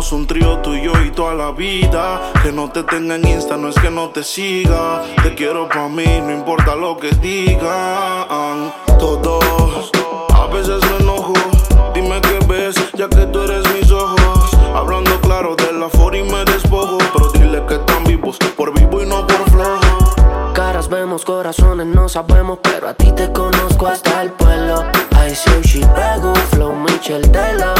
Hagamos 0.00 0.12
un 0.12 0.26
trío 0.26 0.56
tú 0.60 0.74
y 0.74 1.10
toda 1.10 1.34
la 1.34 1.50
vida. 1.50 2.32
Que 2.42 2.52
no 2.52 2.70
te 2.70 2.82
tenga 2.84 3.16
en 3.16 3.28
Insta, 3.28 3.58
no 3.58 3.68
es 3.68 3.74
que 3.74 3.90
no 3.90 4.08
te 4.08 4.24
siga. 4.24 5.02
Te 5.22 5.34
quiero 5.34 5.68
para 5.68 5.88
mí, 5.88 6.06
no 6.22 6.32
importa 6.32 6.74
lo 6.74 6.96
que 6.96 7.10
digan. 7.16 8.72
Todos, 8.98 9.90
a 10.32 10.46
veces 10.46 10.80
me 10.90 11.04
enojo. 11.04 11.34
Dime 11.92 12.18
qué 12.22 12.38
ves, 12.48 12.76
ya 12.94 13.10
que 13.10 13.26
tú 13.26 13.42
eres 13.42 13.62
mis 13.74 13.90
ojos. 13.90 14.56
Hablando 14.74 15.20
claro 15.20 15.54
de 15.54 15.70
la 15.74 15.90
for 15.90 16.16
y 16.16 16.22
me 16.22 16.46
despojo. 16.46 16.96
Pero 17.12 17.30
dile 17.32 17.62
que 17.66 17.74
están 17.74 18.02
vivos, 18.04 18.38
por 18.56 18.72
vivo 18.72 19.02
y 19.02 19.06
no 19.06 19.26
por 19.26 19.50
flojo. 19.50 20.52
Caras 20.54 20.88
vemos, 20.88 21.26
corazones 21.26 21.86
no 21.86 22.08
sabemos, 22.08 22.58
pero 22.62 22.88
a 22.88 22.94
ti 22.94 23.12
te 23.12 23.30
conozco 23.32 23.86
hasta 23.86 24.22
el 24.22 24.32
pueblo. 24.32 24.82
I 25.12 25.34
say 25.34 25.60
she 25.62 25.80
pego, 25.80 26.34
flow 26.52 26.72
Michel. 26.72 27.20
Tú 27.22 27.32
querías 27.32 27.79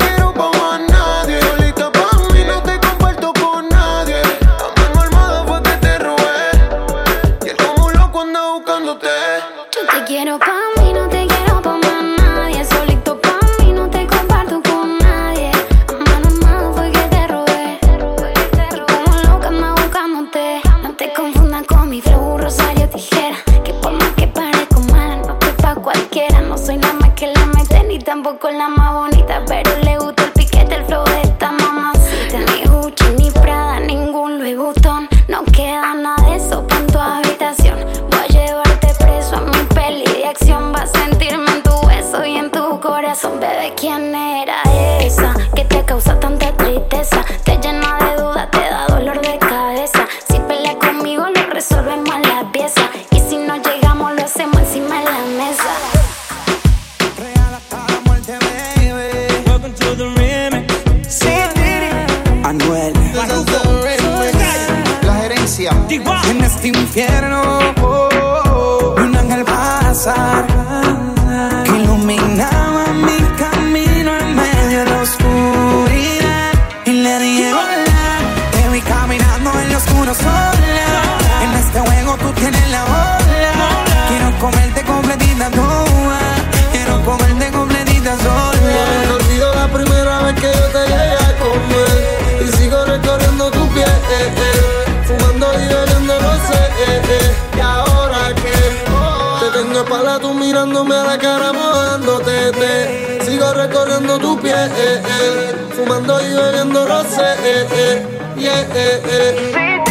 espalda, 99.91 100.19
tú 100.19 100.33
mirándome 100.33 100.95
a 100.95 101.03
la 101.03 101.17
cara, 101.17 101.51
mojándote. 101.51 102.51
Te. 102.51 103.25
Sigo 103.25 103.53
recorriendo 103.53 104.17
tu 104.17 104.39
piel, 104.39 104.71
eh, 104.77 105.01
eh. 105.05 105.55
fumando 105.75 106.21
y 106.21 106.33
bebiendo 106.33 106.85
rosé. 106.85 107.33
Eh, 107.43 107.67
eh. 107.73 108.07
Yeah, 108.37 108.61
eh, 108.73 109.01
eh. 109.05 109.83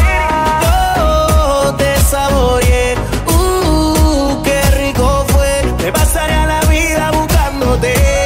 Yo 0.97 1.75
te 1.77 1.97
saboreé, 2.01 2.97
uh, 3.27 4.43
qué 4.43 4.61
rico 4.83 5.25
fue. 5.29 5.63
Me 5.83 5.93
pasaré 5.93 6.47
la 6.47 6.61
vida 6.63 7.11
buscándote 7.13 8.20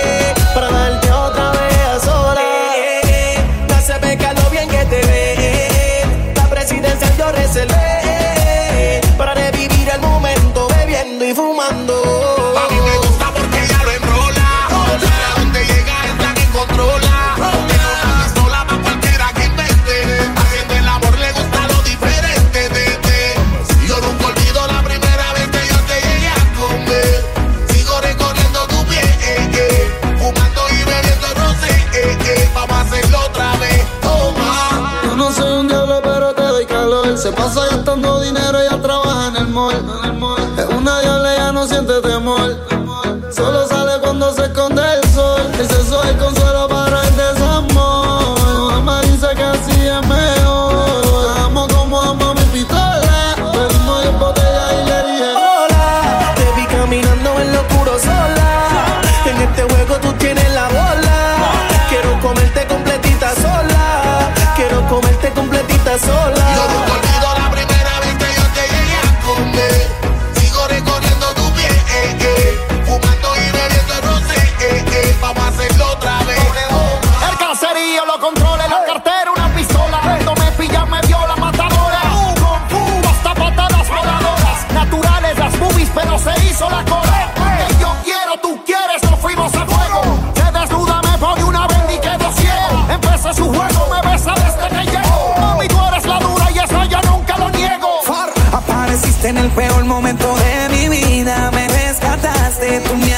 pasa 37.44 37.66
gastando 37.66 38.20
dinero, 38.20 38.58
ella 38.58 38.80
trabaja 38.80 39.28
en 39.28 39.36
el 39.36 39.48
mall. 39.48 39.76
Es 40.56 40.66
una 40.66 41.00
diabla, 41.00 41.34
ella 41.34 41.52
no 41.52 41.66
siente 41.66 42.00
temor. 42.00 42.73
Momento 99.94 100.34
de 100.34 100.68
mi 100.70 100.88
vida. 100.88 101.50
Me 101.52 101.68
rescataste, 101.68 102.80
tú 102.80 102.96
me 102.96 103.13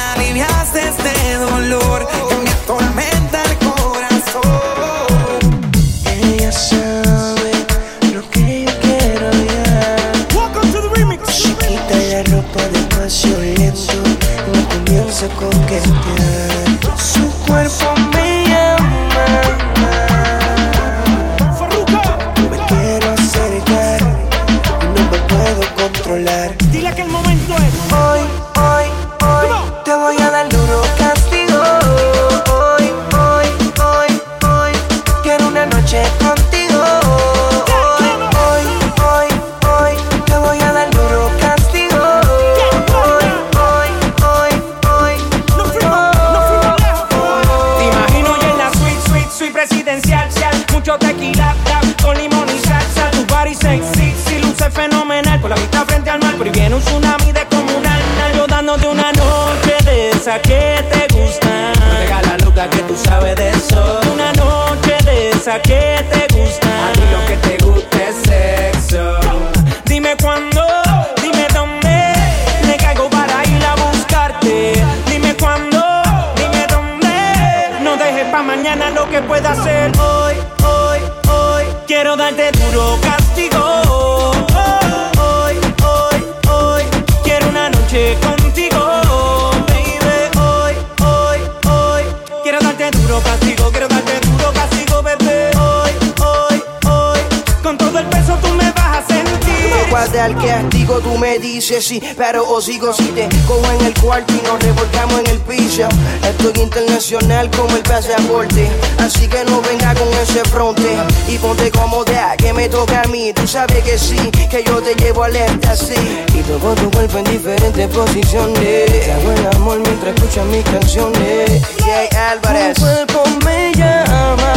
tú 101.16 101.22
me 101.22 101.38
dices 101.38 101.84
sí, 101.84 102.02
pero 102.16 102.48
os 102.48 102.64
sigo 102.64 102.92
si 102.92 103.04
te 103.04 103.28
cojo 103.46 103.64
en 103.78 103.86
el 103.86 103.94
cuarto 104.00 104.34
y 104.34 104.46
nos 104.46 104.62
revolcamos 104.62 105.20
en 105.20 105.26
el 105.28 105.40
piso. 105.40 105.88
Estoy 106.22 106.62
internacional 106.62 107.50
como 107.50 107.74
el 107.76 107.82
pasaporte, 107.82 108.68
así 108.98 109.26
que 109.26 109.44
no 109.44 109.62
venga 109.62 109.94
con 109.94 110.08
ese 110.22 110.44
fronte 110.44 110.96
y 111.28 111.38
ponte 111.38 111.70
cómoda 111.70 112.36
que 112.36 112.52
me 112.52 112.68
toca 112.68 113.02
a 113.02 113.08
mí. 113.08 113.32
Tú 113.32 113.46
sabes 113.46 113.82
que 113.82 113.98
sí, 113.98 114.30
que 114.50 114.62
yo 114.64 114.82
te 114.82 114.94
llevo 114.94 115.24
alerta 115.24 115.72
así 115.72 115.94
y 116.34 116.42
toco 116.42 116.74
tu 116.74 116.90
cuerpo 116.90 117.18
en 117.18 117.24
diferentes 117.24 117.88
posiciones. 117.88 118.86
Te 118.86 119.12
hago 119.12 119.32
el 119.32 119.46
amor 119.56 119.78
mientras 119.78 120.14
escuchas 120.14 120.44
mis 120.46 120.64
canciones. 120.64 121.62
Jay 121.78 122.08
Álvarez. 122.30 122.74
Tu 122.74 122.82
cuerpo 122.82 123.22
me 123.44 123.72
llama, 123.74 124.52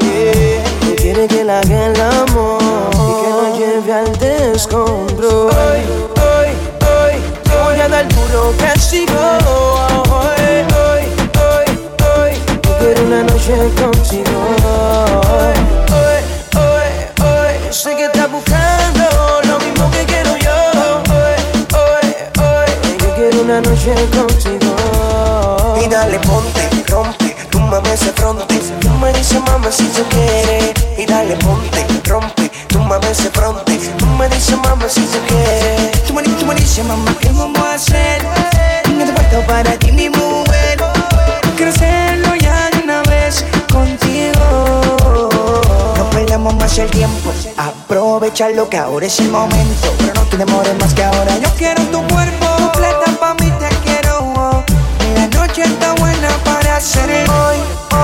yeah. 0.00 0.64
Tú 0.80 0.96
quieres 0.96 1.28
que 1.28 1.44
la 1.44 1.60
haga 1.60 1.86
el 1.86 2.00
amor 2.00 2.60
y 2.92 3.22
que 3.22 3.30
nos 3.30 3.58
lleve 3.58 3.92
al 3.92 4.23
descontrol. 4.54 5.50
Hoy, 5.50 5.80
hoy, 6.22 6.48
hoy, 6.86 7.14
voy 7.50 7.80
a 7.80 7.88
dar 7.88 8.06
duro 8.08 8.54
castigo. 8.56 9.12
Hoy, 9.50 10.54
hoy, 10.78 11.02
hoy, 11.42 11.66
hoy, 12.06 12.32
yo 12.62 12.78
quiero 12.78 13.02
una 13.02 13.22
noche 13.24 13.54
contigo. 13.80 14.38
Hoy, 15.34 15.56
hoy, 15.98 16.22
hoy, 16.54 16.88
hoy, 17.26 17.72
sé 17.72 17.96
que 17.96 18.04
estás 18.04 18.30
buscando 18.30 19.04
lo 19.48 19.58
mismo 19.58 19.90
que 19.90 20.04
quiero 20.06 20.36
yo. 20.36 20.56
Hoy, 21.10 21.36
hoy, 21.82 22.06
hoy, 22.38 22.98
yo 23.00 23.14
quiero 23.16 23.40
una 23.42 23.60
noche 23.60 23.92
contigo. 24.16 24.76
Y 25.84 25.88
dale, 25.88 26.20
ponte, 26.20 26.84
rompe, 26.86 27.36
túmbame 27.50 27.92
ese 27.92 28.12
fronte. 28.12 28.60
Tú 28.80 28.88
me 29.00 29.12
dices, 29.14 29.40
mama, 29.40 29.72
si 29.72 29.84
tú 29.88 30.04
quieres. 30.10 30.74
Y 30.96 31.06
dale, 31.06 31.34
ponte, 31.38 31.84
rompe, 32.04 32.48
túmbame 32.68 33.10
ese 33.10 33.30
fronte. 33.30 33.73
Me 34.18 34.28
dices, 34.28 34.56
mama, 34.58 34.88
si 34.88 35.00
tú 35.00 35.18
quieres. 35.26 36.02
Tú 36.06 36.14
me, 36.14 36.22
tú 36.22 36.46
me 36.46 36.54
dices, 36.54 36.84
mamá, 36.84 37.14
¿qué 37.20 37.28
vamos 37.30 37.58
a 37.58 37.74
hacer? 37.74 38.22
Tengo 38.84 39.12
puesto 39.12 39.40
para 39.46 39.76
ti, 39.78 39.90
mi 39.90 40.08
mujer. 40.08 40.78
Quiero 41.56 41.72
hacerlo 41.72 42.34
ya 42.36 42.70
de 42.70 42.84
una 42.84 43.02
vez 43.02 43.44
contigo. 43.72 45.28
No 45.96 46.10
perdamos 46.10 46.54
más 46.54 46.78
el 46.78 46.90
tiempo. 46.90 47.32
Aprovecha 47.56 48.48
lo 48.50 48.68
que 48.68 48.78
ahora 48.78 49.06
es 49.06 49.18
el 49.18 49.30
momento, 49.30 49.92
pero 49.98 50.14
no 50.14 50.22
te 50.22 50.36
demores 50.36 50.78
más 50.78 50.94
que 50.94 51.02
ahora. 51.04 51.36
Yo 51.38 51.48
quiero 51.58 51.82
tu 51.84 52.00
cuerpo, 52.06 52.46
completa 52.58 53.18
pa' 53.18 53.34
mí 53.34 53.52
te 53.58 53.68
quiero. 53.84 54.64
la 55.16 55.26
noche 55.28 55.62
está 55.62 55.92
buena 55.94 56.28
para 56.44 56.76
hacer 56.76 57.10
hoy, 57.10 57.56
hoy. 57.92 58.03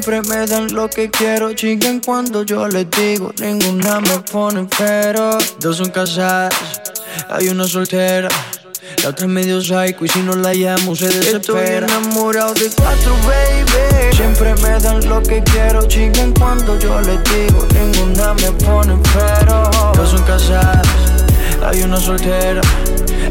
Siempre 0.00 0.22
me 0.22 0.46
dan 0.46 0.72
lo 0.74 0.88
que 0.88 1.10
quiero. 1.10 1.52
Chiquen 1.54 1.98
cuando 1.98 2.44
yo 2.44 2.68
les 2.68 2.88
digo. 2.88 3.32
Ninguna 3.40 3.98
me 4.00 4.20
pone 4.30 4.64
pero. 4.78 5.36
Dos 5.58 5.78
son 5.78 5.90
casadas, 5.90 6.54
hay 7.28 7.48
una 7.48 7.66
soltera. 7.66 8.28
La 9.02 9.08
otra 9.08 9.26
es 9.26 9.32
medio 9.32 9.60
psycho 9.60 10.04
y 10.04 10.08
si 10.08 10.20
no 10.20 10.36
la 10.36 10.54
llamo 10.54 10.94
se 10.94 11.08
desespera. 11.08 11.84
Estoy 11.88 11.98
enamorado 11.98 12.54
de 12.54 12.70
cuatro, 12.76 13.12
baby. 13.26 14.16
Siempre 14.16 14.54
me 14.62 14.78
dan 14.78 15.04
lo 15.08 15.20
que 15.20 15.42
quiero. 15.42 15.82
Chiquen 15.88 16.32
cuando 16.34 16.78
yo 16.78 17.00
les 17.00 17.18
digo. 17.24 17.66
Ninguna 17.74 18.34
me 18.34 18.52
pone 18.52 18.96
pero. 19.12 19.68
Dos 19.96 20.10
son 20.10 20.22
casadas, 20.22 20.86
hay 21.66 21.82
una 21.82 21.98
soltera. 21.98 22.60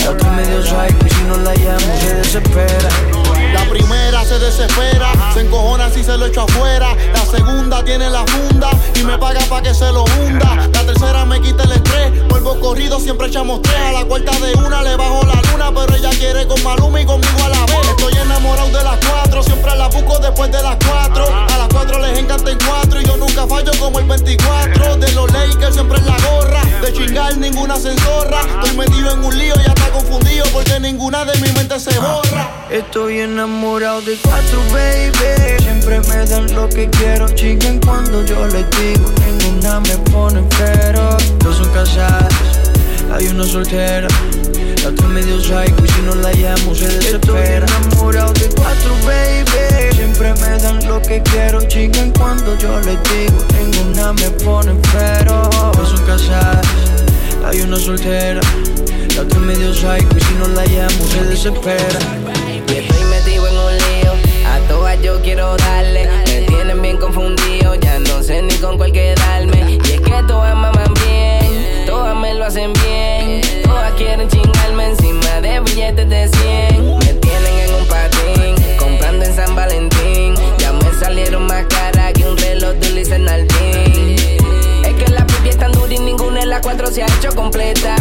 La 0.03 0.11
otra 0.11 0.29
es 0.31 0.35
medio 0.35 0.61
psycho 0.63 1.05
y 1.05 1.09
si 1.11 1.23
no 1.29 1.37
la 1.37 1.55
llamo 1.55 1.97
se 2.01 2.13
desespera. 2.13 3.26
La 3.57 3.67
primera 3.69 4.23
se 4.23 4.37
desespera, 4.37 5.11
se 5.33 5.41
encojona 5.41 5.89
si 5.89 6.03
se 6.03 6.15
lo 6.15 6.27
echo 6.27 6.41
afuera. 6.41 6.89
La 7.11 7.25
segunda 7.25 7.83
tiene 7.83 8.07
la 8.09 8.23
funda 8.27 8.69
y 8.95 9.03
me 9.03 9.17
paga 9.17 9.41
pa' 9.49 9.63
que 9.63 9.73
se 9.73 9.91
lo 9.91 10.03
hunda. 10.03 10.69
La 10.73 10.83
tercera 10.85 11.25
me 11.25 11.41
quita 11.41 11.63
el 11.63 11.71
estrés, 11.71 12.27
vuelvo 12.29 12.59
corrido, 12.59 12.99
siempre 12.99 13.27
echamos 13.27 13.63
tres. 13.63 13.75
A 13.75 13.91
la 13.93 14.05
cuarta 14.05 14.31
de 14.39 14.53
una 14.53 14.83
le 14.83 14.95
bajo 14.95 15.23
la 15.23 15.41
luna, 15.51 15.71
pero 15.73 15.95
ella 15.95 16.11
quiere 16.11 16.45
con 16.47 16.61
Maluma 16.63 17.01
y 17.01 17.05
conmigo 17.05 17.43
a 17.43 17.49
la 17.49 17.65
vez. 17.65 17.89
Estoy 17.89 18.13
enamorado 18.13 18.67
de 18.67 18.83
las 18.83 18.99
cuatro, 19.03 19.41
siempre 19.41 19.75
la 19.75 19.87
busco 19.87 20.19
después 20.19 20.51
de 20.51 20.61
las 20.61 20.77
cuatro. 20.85 21.25
A 21.25 21.57
las 21.57 21.67
cuatro 21.69 21.99
les 21.99 22.19
encanta 22.19 22.51
el 22.51 22.57
cuatro 22.59 23.01
y 23.01 23.05
yo 23.05 23.17
nunca 23.17 23.47
fallo 23.47 23.71
como 23.79 23.97
el 23.97 24.05
24. 24.05 24.97
De 24.97 25.11
los 25.13 25.31
Lakers 25.33 25.73
siempre 25.73 25.97
en 25.97 26.05
la 26.05 26.17
gorra, 26.29 26.61
de 26.81 26.93
chingar 26.93 27.35
ninguna 27.37 27.75
se 27.77 27.91
enzorra. 27.91 28.39
Estoy 28.61 28.77
metido 28.77 29.11
en 29.13 29.23
un 29.23 29.35
lío 29.37 29.55
y 29.55 29.63
ya 29.63 29.73
está 29.73 29.89
confundido 29.89 30.45
porque 30.53 30.79
ninguna 30.79 31.25
de 31.25 31.39
mi 31.39 31.51
mente 31.53 31.79
se 31.79 31.97
borra. 31.99 32.67
Estoy 32.69 33.19
enamorado 33.21 33.46
de 33.47 34.17
cuatro, 34.23 34.59
baby. 34.73 35.63
Siempre 35.63 36.01
me 36.01 36.25
dan 36.25 36.53
lo 36.53 36.67
que 36.67 36.89
quiero. 36.89 37.29
Chiquen 37.29 37.79
cuando 37.79 38.25
yo 38.25 38.45
les 38.47 38.65
digo. 38.71 39.09
Ninguna 39.25 39.79
me 39.79 39.97
pone 40.11 40.43
pero. 40.57 41.17
Dos 41.39 41.57
son 41.57 41.69
casadas, 41.69 42.33
hay 43.13 43.27
una 43.27 43.45
soltera. 43.45 44.07
La 44.83 44.89
otra 44.89 45.07
medio 45.07 45.39
psycho 45.39 45.85
y 45.85 45.87
si 45.87 46.01
no 46.01 46.15
la 46.15 46.33
llamo 46.33 46.75
se 46.75 46.87
desespera. 46.87 47.65
Estoy 47.65 47.87
enamorado 47.87 48.33
de 48.33 48.49
cuatro, 48.49 48.91
baby. 49.05 49.95
Siempre 49.95 50.33
me 50.33 50.59
dan 50.61 50.85
lo 50.85 51.01
que 51.01 51.21
quiero. 51.23 51.61
Chiquen 51.61 52.11
cuando 52.11 52.57
yo 52.57 52.79
les 52.81 52.99
digo. 53.03 53.45
Ninguna 53.57 54.11
me 54.11 54.29
pone 54.43 54.73
pero. 54.91 55.49
Dos 55.73 55.89
son 55.89 56.05
casadas, 56.05 56.67
hay 57.45 57.61
una 57.61 57.79
soltera. 57.79 58.41
La 59.15 59.21
otra 59.21 59.39
medio 59.39 59.73
psycho 59.73 60.17
y 60.17 60.21
si 60.21 60.33
no 60.33 60.47
la 60.49 60.65
llamo 60.65 61.07
se 61.07 61.23
desespera. 61.23 62.36
Yo 65.01 65.21
quiero 65.21 65.55
darle. 65.57 66.09
Me 66.25 66.41
tienen 66.41 66.81
bien 66.81 66.97
confundido. 66.97 67.75
Ya 67.75 67.99
no 67.99 68.23
sé 68.23 68.41
ni 68.41 68.55
con 68.55 68.77
cuál 68.77 68.91
quedarme. 68.91 69.71
Y 69.71 69.77
es 69.77 70.01
que 70.01 70.23
todas 70.27 70.55
maman 70.55 70.93
bien. 71.05 71.85
Todas 71.85 72.15
me 72.15 72.33
lo 72.33 72.45
hacen 72.45 72.73
bien. 72.73 73.41
Todas 73.63 73.93
quieren 73.93 74.27
chingarme 74.27 74.87
encima 74.87 75.41
de 75.41 75.59
billetes 75.61 76.09
de 76.09 76.27
100. 76.27 76.97
Me 76.99 77.13
tienen 77.13 77.59
en 77.59 77.75
un 77.75 77.85
patín. 77.87 78.77
Comprando 78.77 79.25
en 79.25 79.35
San 79.35 79.55
Valentín. 79.55 80.35
Ya 80.57 80.73
me 80.73 80.93
salieron 80.99 81.45
más 81.45 81.65
caras 81.67 82.13
que 82.13 82.27
un 82.27 82.37
reloj 82.37 82.75
de 82.75 83.19
Nardín. 83.19 84.15
Es 84.83 84.93
que 84.95 85.11
la 85.11 85.25
pipi 85.27 85.49
es 85.49 85.57
tan 85.57 85.71
dura 85.71 85.93
y 85.93 85.99
ninguna 85.99 86.39
de 86.39 86.45
las 86.47 86.61
cuatro 86.61 86.87
se 86.87 87.03
ha 87.03 87.05
hecho 87.05 87.29
completa. 87.35 87.95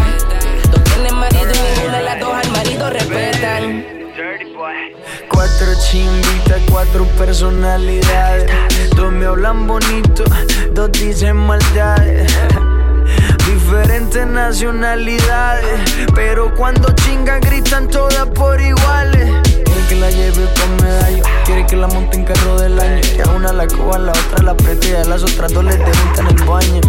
Dos 0.70 0.82
tienen 0.84 1.14
marido 1.14 1.50
y 1.52 1.74
ninguna 1.74 1.98
de 1.98 2.04
las 2.04 2.20
dos 2.20 2.34
al 2.34 2.50
marido 2.50 2.90
respetan. 2.90 3.95
Cuatro 5.46 5.74
chimbitas, 5.78 6.60
cuatro 6.68 7.04
personalidades. 7.16 8.50
Dos 8.96 9.12
me 9.12 9.26
hablan 9.26 9.68
bonito, 9.68 10.24
dos 10.72 10.90
dicen 10.90 11.36
maldades. 11.36 12.36
Diferentes 13.46 14.26
nacionalidades, 14.26 15.80
pero 16.16 16.52
cuando 16.52 16.92
chingan 16.96 17.40
gritan 17.40 17.86
todas 17.88 18.26
por 18.30 18.60
iguales. 18.60 19.30
Quiere 19.64 19.86
que 19.88 19.94
la 19.94 20.10
lleve 20.10 20.48
con 20.58 20.84
medallo, 20.84 21.22
quiere 21.44 21.64
que 21.64 21.76
la 21.76 21.86
monte 21.86 22.16
en 22.16 22.24
carro 22.24 22.58
del 22.58 22.80
año. 22.80 23.00
Que 23.02 23.22
a 23.22 23.30
una 23.30 23.52
la 23.52 23.68
coja, 23.68 23.94
a 23.94 23.98
la 24.00 24.12
otra 24.12 24.42
la 24.42 24.50
apriete 24.50 24.90
y 24.90 24.94
a 24.94 25.04
las 25.04 25.22
otras 25.22 25.52
dos 25.52 25.64
les 25.64 25.78
debutan 25.78 26.26
el 26.26 26.44
baño. 26.44 26.80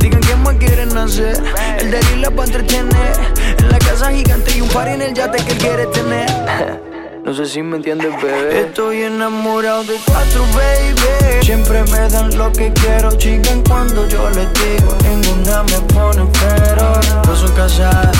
Digan 0.00 0.20
que 0.20 0.36
más 0.36 0.54
quieren 0.56 0.98
hacer, 0.98 1.42
el 1.78 1.90
de 1.90 2.16
la 2.18 2.30
para 2.30 2.46
entretener. 2.46 3.16
En 3.58 3.70
la 3.70 3.78
casa 3.78 4.12
gigante 4.12 4.54
y 4.54 4.60
un 4.60 4.68
par 4.68 4.86
en 4.86 5.00
el 5.00 5.14
yate 5.14 5.42
que 5.42 5.52
él 5.52 5.58
quiere 5.58 5.86
tener. 5.86 6.95
No 7.26 7.34
sé 7.34 7.44
si 7.44 7.60
me 7.60 7.78
entiendes, 7.78 8.14
bebé. 8.22 8.60
Estoy 8.60 9.02
enamorado 9.02 9.82
de 9.82 9.96
cuatro, 10.06 10.44
baby. 10.54 11.44
Siempre 11.44 11.82
me 11.82 12.08
dan 12.08 12.38
lo 12.38 12.52
que 12.52 12.72
quiero. 12.72 13.10
Chiquen 13.16 13.64
cuando 13.64 14.06
yo 14.08 14.30
les 14.30 14.46
digo. 14.54 14.96
Ninguna 15.02 15.64
me 15.64 15.80
pone 15.92 16.24
pero. 16.38 16.92
Dos 17.24 17.40
son 17.40 17.50
casadas, 17.56 18.16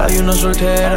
hay 0.00 0.16
una 0.16 0.32
soltera. 0.32 0.96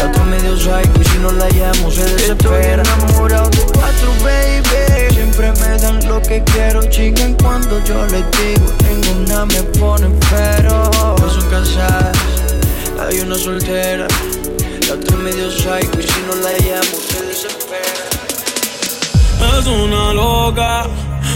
La 0.00 0.10
otra 0.10 0.22
medio 0.24 0.54
psycho 0.54 1.00
y 1.00 1.04
si 1.06 1.18
no 1.20 1.32
la 1.32 1.48
llamo 1.48 1.90
se 1.90 2.04
desespera. 2.04 2.82
Estoy 2.82 2.98
enamorado 3.04 3.48
de 3.48 3.62
cuatro, 3.72 4.12
baby. 4.22 5.14
Siempre 5.14 5.52
me 5.52 5.78
dan 5.78 6.06
lo 6.06 6.20
que 6.20 6.44
quiero. 6.44 6.82
Chiquen 6.90 7.36
cuando 7.42 7.82
yo 7.84 8.04
les 8.04 8.24
digo. 8.32 8.66
Ninguna 8.86 9.46
me 9.46 9.62
pone 9.80 10.10
pero. 10.28 10.90
Dos 11.16 11.32
son 11.32 11.48
casadas, 11.48 12.18
hay 12.98 13.20
una 13.20 13.36
soltera. 13.36 14.06
Medio 15.22 15.50
psycho 15.50 16.00
y 16.00 16.02
si 16.02 16.20
no 16.26 16.34
la 16.36 16.50
llamo 16.52 16.96
se 17.06 17.22
desespera. 17.26 18.08
Es 19.58 19.66
una 19.66 20.14
loca, 20.14 20.86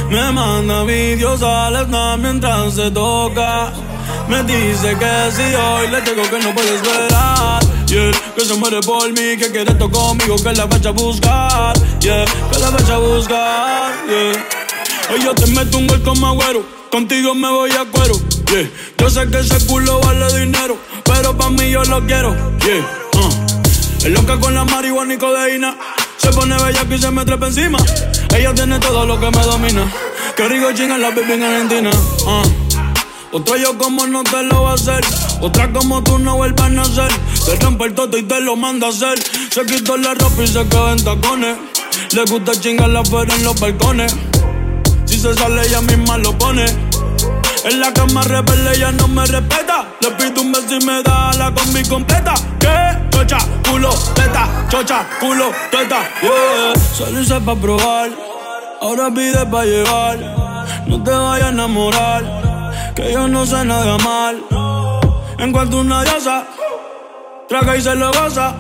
me 0.09 0.33
manda 0.33 0.85
vídeos 0.85 1.43
al 1.43 1.85
snap 1.85 2.19
mientras 2.19 2.75
se 2.75 2.91
toca. 2.91 3.73
Me 4.27 4.43
dice 4.45 4.97
que 4.99 5.31
si 5.33 5.55
hoy 5.55 5.89
le 5.89 6.01
digo 6.01 6.23
que 6.31 6.39
no 6.39 6.55
puede 6.55 6.77
esperar. 6.77 7.63
Yeah, 7.87 8.11
que 8.35 8.45
se 8.47 8.55
muere 8.55 8.81
por 8.81 9.07
mí, 9.11 9.37
que 9.37 9.51
quiere 9.53 9.71
esto 9.71 9.91
conmigo, 9.91 10.37
que 10.37 10.55
la 10.55 10.67
fecha 10.67 10.89
a 10.89 10.93
buscar. 10.93 11.75
Yeah, 12.01 12.25
que 12.25 12.59
la 12.59 12.73
fecha 12.73 12.95
a 12.95 12.99
buscar. 12.99 13.93
Yeah. 14.09 14.47
Hoy 15.13 15.23
yo 15.23 15.35
te 15.35 15.47
meto 15.49 15.77
un 15.77 15.87
gol 15.89 16.03
como 16.03 16.29
agüero, 16.29 16.65
contigo 16.91 17.35
me 17.35 17.51
voy 17.51 17.73
a 17.73 17.85
cuero. 17.85 18.15
Yeah, 18.51 18.71
yo 18.97 19.11
sé 19.11 19.29
que 19.29 19.41
ese 19.41 19.67
culo 19.67 20.01
vale 20.01 20.41
dinero, 20.41 20.79
pero 21.05 21.37
pa' 21.37 21.51
mí 21.51 21.71
yo 21.71 21.85
lo 21.85 22.01
quiero. 22.07 22.35
Yeah. 22.61 23.04
Es 24.05 24.11
loca 24.11 24.39
con 24.39 24.55
la 24.55 24.67
marihuana 24.67 25.15
y 25.15 25.17
codeína. 25.17 25.79
Se 26.19 26.29
pone 26.29 26.55
bella 26.63 26.85
y 26.91 26.99
se 26.99 27.11
me 27.11 27.25
trepa 27.25 27.47
encima. 27.47 27.79
Ella 28.37 28.53
tiene 28.55 28.79
todo 28.79 29.07
lo 29.07 29.19
que 29.19 29.31
me 29.31 29.43
domina. 29.43 29.91
Que 30.37 30.47
rico 30.47 30.73
chinga 30.73 30.99
la 30.99 31.09
baby 31.09 31.33
en 31.33 31.43
Argentina. 31.43 31.91
ah. 32.27 32.43
Otra 33.33 33.57
yo 33.57 33.79
como 33.79 34.07
no 34.07 34.23
te 34.23 34.43
lo 34.43 34.65
va 34.65 34.73
a 34.73 34.75
hacer. 34.75 35.01
Otra 35.41 35.73
como 35.73 36.05
tú 36.05 36.19
no 36.19 36.37
vuelvas 36.37 36.67
a 36.67 36.69
nacer. 36.69 37.09
Te 37.47 37.57
rompe 37.57 37.87
el 37.87 37.95
toto 37.95 38.19
y 38.19 38.23
te 38.25 38.41
lo 38.43 38.57
manda 38.57 38.89
a 38.89 38.91
hacer. 38.91 39.19
Se 39.51 39.65
quitó 39.65 39.97
la 39.97 40.13
ropa 40.13 40.43
y 40.43 40.49
se 40.49 40.69
quedó 40.69 40.93
en 40.93 41.03
tacones. 41.03 41.57
Le 42.13 42.25
gusta 42.25 42.53
chingarla 42.61 43.01
afuera 43.01 43.35
en 43.35 43.43
los 43.43 43.59
balcones. 43.59 44.15
Si 45.07 45.19
se 45.19 45.33
sale 45.33 45.67
ella 45.67 45.81
misma 45.81 46.19
lo 46.19 46.37
pone. 46.37 46.67
En 47.65 47.81
la 47.81 47.93
cama 47.93 48.23
rebelde 48.23 48.77
ella 48.77 48.93
no 48.93 49.09
me 49.09 49.25
respeta. 49.25 49.87
Le 50.01 50.11
pido 50.13 50.43
un 50.43 50.53
beso 50.53 50.77
y 50.79 50.85
me 50.85 51.03
da 51.03 51.33
la 51.39 51.51
combi 51.53 51.83
completa. 51.85 52.35
¿Qué? 52.61 53.09
Chocha, 53.11 53.39
culo, 53.71 53.91
teta, 54.15 54.67
chocha, 54.69 55.07
culo, 55.19 55.51
teta. 55.71 56.01
Yeah. 56.21 56.75
Solo 56.95 57.21
hice 57.21 57.41
pa' 57.41 57.55
probar. 57.57 58.11
Ahora 58.83 59.11
pide 59.11 59.47
pa' 59.47 59.65
llevar. 59.65 60.19
No 60.87 61.03
te 61.03 61.11
vayas 61.11 61.47
a 61.47 61.49
enamorar. 61.51 62.93
Que 62.95 63.13
yo 63.13 63.27
no 63.29 63.47
sé 63.47 63.65
nada 63.65 63.95
amar. 63.95 64.35
En 65.39 65.53
cuanto 65.53 65.79
una 65.79 66.05
diosa, 66.05 66.45
traga 67.49 67.77
y 67.77 67.81
se 67.81 67.95
lo 67.95 68.13
goza. 68.13 68.55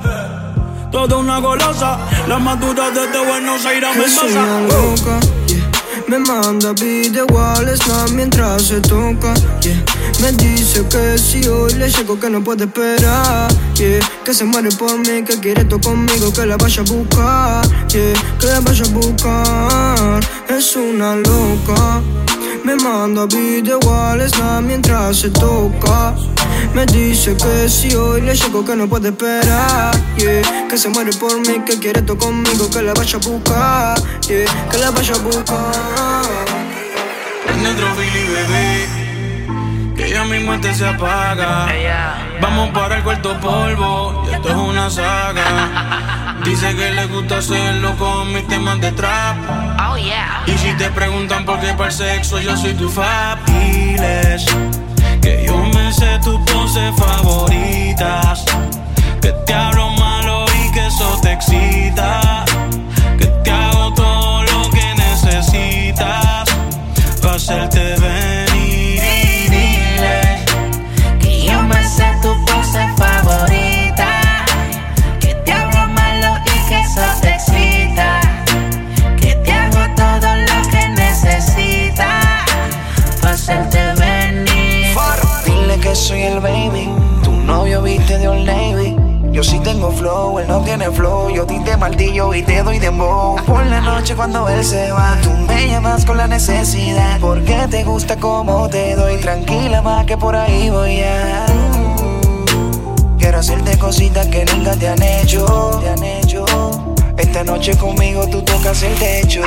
Toda 0.90 1.16
una 1.18 1.40
golosa. 1.40 1.98
La 2.26 2.38
madura 2.38 2.90
desde 2.90 3.26
Buenos 3.26 3.66
Aires 3.66 3.96
me 3.96 4.04
pasa. 4.04 5.43
Me 6.06 6.18
manda 6.18 6.72
video 6.74 7.26
mientras 8.14 8.62
se 8.62 8.80
toca, 8.80 9.32
yeah. 9.60 9.84
Me 10.20 10.32
dice 10.32 10.84
que 10.88 11.16
si 11.18 11.46
hoy 11.48 11.72
le 11.74 11.88
llego 11.88 12.18
que 12.20 12.28
no 12.28 12.42
puede 12.44 12.64
esperar 12.64 13.48
yeah. 13.74 14.00
Que 14.24 14.34
se 14.34 14.44
muere 14.44 14.70
por 14.72 14.98
mí, 14.98 15.24
que 15.24 15.40
quiere 15.40 15.62
esto 15.62 15.80
conmigo 15.80 16.32
Que 16.32 16.46
la 16.46 16.56
vaya 16.56 16.82
a 16.82 16.84
buscar, 16.84 17.66
yeah. 17.88 18.12
que 18.38 18.46
la 18.46 18.60
vaya 18.60 18.84
a 18.84 18.88
buscar 18.88 20.20
Es 20.48 20.76
una 20.76 21.16
loca 21.16 22.02
me 22.64 22.76
manda 22.76 23.26
video 23.26 23.78
al 23.92 24.26
mientras 24.62 25.18
se 25.18 25.28
toca 25.28 26.14
Me 26.74 26.84
dice 26.86 27.36
que 27.36 27.68
si 27.68 27.94
hoy 27.94 28.20
le 28.20 28.34
llego 28.34 28.64
que 28.64 28.74
no 28.74 28.88
puede 28.88 29.08
esperar 29.10 29.94
yeah. 30.16 30.66
Que 30.68 30.76
se 30.76 30.88
muere 30.88 31.12
por 31.12 31.38
mí, 31.38 31.60
que 31.64 31.78
quiere 31.78 32.00
esto 32.00 32.18
conmigo 32.18 32.68
Que 32.68 32.82
la 32.82 32.92
vaya 32.94 33.16
a 33.16 33.28
buscar, 33.28 33.96
yeah. 34.26 34.68
que 34.70 34.78
la 34.78 34.90
vaya 34.90 35.14
a 35.14 35.18
buscar 35.18 36.54
Prende 37.46 37.70
otro 37.70 37.94
Billy, 37.94 38.26
bebé. 38.26 38.86
Que 39.96 40.10
ya 40.10 40.24
mi 40.24 40.40
muerte 40.40 40.74
se 40.74 40.86
apaga. 40.86 41.68
Vamos 42.40 42.70
para 42.70 42.96
el 42.96 43.02
cuarto 43.02 43.38
polvo. 43.38 44.24
Y 44.28 44.34
esto 44.34 44.48
es 44.48 44.54
una 44.54 44.90
saga. 44.90 46.40
Dice 46.44 46.74
que 46.74 46.90
le 46.90 47.06
gusta 47.06 47.38
hacerlo 47.38 47.94
con 47.96 48.32
mis 48.32 48.46
temas 48.48 48.80
de 48.80 48.92
trap. 48.92 49.36
Oh 49.88 49.96
yeah. 49.96 50.42
Y 50.46 50.52
si 50.58 50.72
te 50.74 50.90
preguntan 50.90 51.44
por 51.44 51.60
qué 51.60 51.74
para 51.74 51.90
el 51.90 51.92
sexo, 51.92 52.40
yo 52.40 52.56
soy 52.56 52.74
tu 52.74 52.88
fabiles. 52.88 54.46
Que 55.24 55.42
yo 55.46 55.56
me 55.72 55.90
sé 55.90 56.18
tus 56.22 56.38
poses 56.52 56.94
favoritas. 56.96 58.44
Que 59.22 59.32
te 59.46 59.54
hablo 59.54 59.90
malo 59.92 60.44
y 60.44 60.72
que 60.72 60.86
eso 60.86 61.18
te 61.22 61.32
excita. 61.32 62.44
Que 63.18 63.26
te 63.42 63.50
hago 63.50 63.94
todo 63.94 64.42
lo 64.42 64.70
que 64.70 64.94
necesitas. 64.96 66.44
Pa' 67.22 67.36
hacerte 67.36 67.96
venir 68.02 68.43
soy 85.94 86.22
el 86.22 86.40
baby. 86.40 86.88
Tu 87.22 87.30
novio 87.30 87.82
viste 87.82 88.18
de 88.18 88.28
Old 88.28 88.46
Navy. 88.46 88.96
Yo 89.32 89.42
sí 89.42 89.58
tengo 89.60 89.90
flow, 89.90 90.38
él 90.38 90.48
no 90.48 90.60
tiene 90.60 90.90
flow. 90.90 91.30
Yo 91.30 91.46
ti 91.46 91.58
te 91.64 91.76
martillo 91.76 92.34
y 92.34 92.42
te 92.42 92.62
doy 92.62 92.78
dembow. 92.78 93.36
Por 93.44 93.64
la 93.66 93.80
noche 93.80 94.14
cuando 94.14 94.48
él 94.48 94.64
se 94.64 94.90
va, 94.92 95.16
tú 95.22 95.30
me 95.30 95.68
llamas 95.68 96.04
con 96.04 96.16
la 96.16 96.26
necesidad. 96.26 97.18
Porque 97.20 97.66
te 97.70 97.84
gusta 97.84 98.16
como 98.16 98.68
te 98.68 98.94
doy. 98.96 99.18
Tranquila 99.18 99.82
más 99.82 100.04
que 100.06 100.16
por 100.16 100.34
ahí 100.36 100.70
voy 100.70 101.00
a. 101.00 101.46
Quiero 103.18 103.38
hacerte 103.38 103.78
cositas 103.78 104.26
que 104.26 104.44
nunca 104.44 104.72
te 104.76 104.88
han 104.88 105.02
hecho. 105.02 105.80
Te 105.82 105.90
han 105.90 106.02
hecho. 106.02 106.44
Esta 107.16 107.44
noche 107.44 107.76
conmigo 107.76 108.26
tú 108.28 108.42
tocas 108.42 108.82
el 108.82 108.94
techo. 108.94 109.42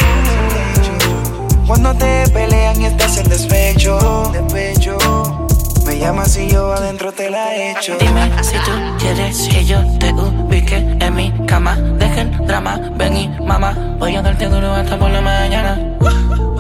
Cuando 1.65 1.93
te 1.93 2.27
pelean 2.29 2.81
y 2.81 2.85
estás 2.85 3.17
en 3.17 3.27
despecho, 3.27 4.31
despecho. 4.31 5.46
Me 5.87 5.97
llamas 5.97 6.35
y 6.37 6.49
yo 6.49 6.73
adentro 6.73 7.13
te 7.13 7.29
la 7.29 7.55
echo. 7.55 7.95
Dime 7.97 8.29
si 8.43 8.55
tú 8.57 8.71
quieres 8.99 9.47
que 9.47 9.63
yo 9.63 9.81
te 9.97 10.11
ubique 10.11 10.75
en 10.75 11.15
mi 11.15 11.31
cama. 11.45 11.75
Deja 11.75 12.23
el 12.23 12.45
drama, 12.45 12.91
ven 12.97 13.15
y 13.15 13.29
mamá. 13.29 13.95
Voy 13.97 14.13
a 14.17 14.21
darte 14.21 14.49
duro 14.49 14.73
hasta 14.73 14.99
por 14.99 15.09
la 15.09 15.21
mañana. 15.21 15.79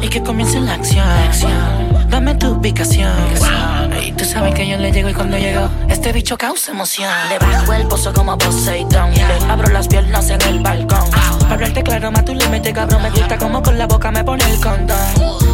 Y 0.01 0.07
que 0.07 0.23
comience 0.23 0.61
la 0.61 0.75
acción. 0.75 1.86
Dame 2.09 2.35
tu 2.35 2.47
ubicación. 2.53 3.11
Y 4.03 4.11
tú 4.13 4.23
sabes 4.25 4.53
que 4.53 4.67
yo 4.67 4.77
le 4.77 4.91
llego 4.91 5.09
y 5.09 5.13
cuando 5.13 5.37
llego, 5.37 5.69
este 5.89 6.11
bicho 6.13 6.37
causa 6.37 6.71
emoción. 6.71 7.11
Le 7.29 7.39
bajo 7.39 7.73
el 7.73 7.87
pozo 7.87 8.13
como 8.13 8.37
Poseidón. 8.37 9.13
Le 9.13 9.51
abro 9.51 9.69
las 9.69 9.87
piernas 9.87 10.29
en 10.29 10.41
el 10.43 10.59
balcón. 10.59 11.09
Para 11.11 11.53
hablarte 11.53 11.83
claro, 11.83 12.11
más 12.11 12.25
tú 12.25 12.33
le 12.33 12.73
cabrón. 12.73 13.01
Me 13.01 13.09
gusta 13.11 13.37
como 13.37 13.61
con 13.61 13.77
la 13.77 13.87
boca 13.87 14.11
me 14.11 14.23
pone 14.23 14.43
el 14.49 14.59
condón. 14.59 14.97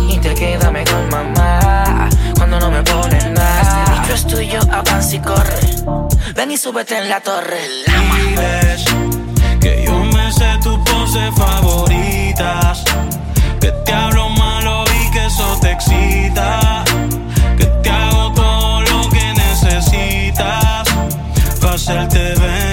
Y 0.09 0.17
te 0.19 0.33
queda 0.33 0.71
con 0.85 1.09
mamá 1.09 2.09
cuando 2.35 2.59
no 2.59 2.71
me 2.71 2.83
ponen 2.83 3.33
nada. 3.33 3.61
Este 3.61 4.01
bicho 4.01 4.13
es 4.13 4.27
tuyo, 4.27 4.59
avanza 4.71 5.15
y 5.15 5.19
corre. 5.19 5.59
Ven 6.35 6.51
y 6.51 6.57
súbete 6.57 6.97
en 6.97 7.09
la 7.09 7.19
torre. 7.19 7.61
Diles 7.87 8.85
que 9.59 9.83
yo 9.85 9.97
me 10.03 10.31
sé 10.31 10.57
tus 10.61 10.77
poses 10.79 11.33
favoritas. 11.35 12.83
Que 17.57 17.65
te 17.65 17.89
hago 17.89 18.33
todo 18.33 18.81
lo 18.81 19.09
que 19.09 19.33
necesitas. 19.33 20.87
Pa' 21.61 21.73
hacerte 21.73 22.33
venir 22.39 22.72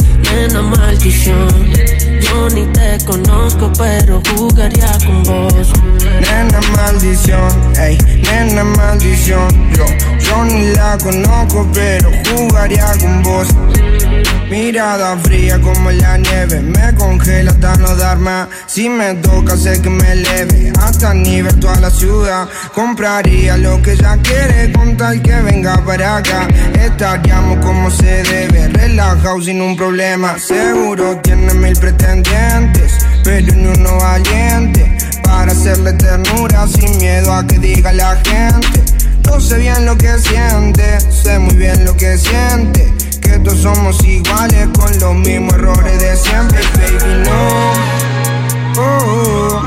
nena 0.35 0.61
maldición. 0.61 1.47
Yo 2.21 2.49
ni 2.49 2.65
te 2.73 2.97
conozco 3.05 3.71
pero 3.77 4.21
jugaría 4.35 4.91
con 5.05 5.23
vos 5.23 5.71
Nena 6.21 6.59
maldición, 6.75 7.51
ey, 7.79 7.97
nena 8.23 8.63
maldición. 8.63 9.49
Yo, 9.75 9.85
yo 10.19 10.45
ni 10.45 10.67
la 10.73 10.97
conozco 10.97 11.67
pero 11.73 12.09
jugaría 12.29 12.87
con 12.99 13.23
vos. 13.23 13.47
Mirada 14.51 15.17
fría 15.19 15.61
como 15.61 15.91
la 15.91 16.17
nieve 16.17 16.59
Me 16.59 16.93
congela 16.95 17.51
hasta 17.51 17.73
no 17.77 17.95
dar 17.95 18.17
más. 18.17 18.49
Si 18.67 18.89
me 18.89 19.15
toca 19.15 19.55
sé 19.55 19.81
que 19.81 19.89
me 19.89 20.11
eleve. 20.11 20.73
Hasta 20.77 21.13
nivel 21.13 21.57
toda 21.57 21.79
la 21.79 21.89
ciudad. 21.89 22.49
Compraría 22.73 23.55
lo 23.55 23.81
que 23.81 23.93
ella 23.93 24.17
quiere 24.21 24.73
Con 24.73 24.97
tal 24.97 25.21
que 25.21 25.35
venga 25.35 25.81
para 25.85 26.17
acá. 26.17 26.49
Estaríamos 26.73 27.65
como 27.65 27.89
se 27.89 28.23
debe 28.23 28.67
Relajado 28.67 29.41
sin 29.41 29.61
un 29.61 29.77
problema. 29.77 30.37
Seguro 30.37 31.17
tiene 31.23 31.53
mil 31.53 31.77
pretendientes 31.77 32.97
Pero 33.23 33.55
ni 33.55 33.67
uno 33.67 33.99
valiente. 33.99 34.97
Para 35.23 35.53
hacerle 35.53 35.93
ternura 36.17 36.67
Sin 36.67 36.97
miedo 36.97 37.33
a 37.33 37.45
que 37.45 37.57
diga 37.59 37.91
la 37.93 38.15
gente 38.17 38.83
Yo 39.23 39.39
sé 39.39 39.57
bien 39.57 39.85
lo 39.85 39.97
que 39.97 40.17
siente 40.19 40.99
Sé 41.09 41.39
muy 41.39 41.55
bien 41.55 41.85
lo 41.85 41.95
que 41.95 42.17
siente 42.17 42.93
que 43.21 43.39
todos 43.39 43.61
somos 43.61 44.03
iguales 44.03 44.67
con 44.77 44.99
los 44.99 45.15
mismos 45.15 45.53
errores 45.53 45.99
de 45.99 46.17
siempre, 46.17 46.59
baby, 46.75 47.23
no. 47.23 48.81
Oh. 48.81 49.61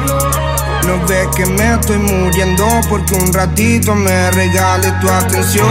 No 0.87 1.07
ves 1.07 1.29
que 1.35 1.47
me 1.47 1.73
estoy 1.73 1.97
muriendo 1.99 2.67
porque 2.91 3.15
un 3.15 3.33
ratito 3.33 3.95
me 3.95 4.31
regales 4.33 4.93
tu 5.01 5.09
atención. 5.09 5.67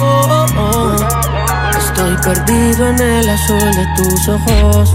Oh, 0.00 0.46
oh, 0.46 0.46
oh. 0.58 0.96
Estoy 1.76 2.16
perdido 2.18 2.88
en 2.88 3.00
el 3.00 3.30
azul 3.30 3.58
de 3.58 3.86
tus 3.96 4.28
ojos. 4.28 4.94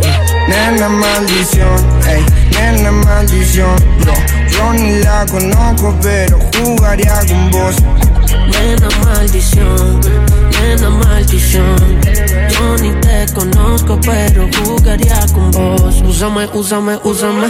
Nena 0.50 0.90
maldición, 0.90 1.80
ey, 2.08 2.26
nena 2.52 2.92
maldición. 2.92 3.76
No, 4.06 4.14
yo 4.50 4.74
ni 4.74 5.00
la 5.04 5.24
conozco, 5.28 5.96
pero 6.02 6.40
jugaría 6.58 7.20
con 7.28 7.52
vos. 7.52 7.76
Nena 8.52 8.90
maldición, 9.06 10.00
nena 10.60 10.90
maldición. 10.90 12.02
Yo 12.50 12.78
ni 12.82 12.92
te 13.02 13.26
conozco, 13.34 14.00
pero 14.02 14.50
jugaría 14.64 15.20
con 15.34 15.52
vos. 15.52 16.02
Úsame, 16.02 16.48
úsame, 16.54 17.00
úsame. 17.04 17.48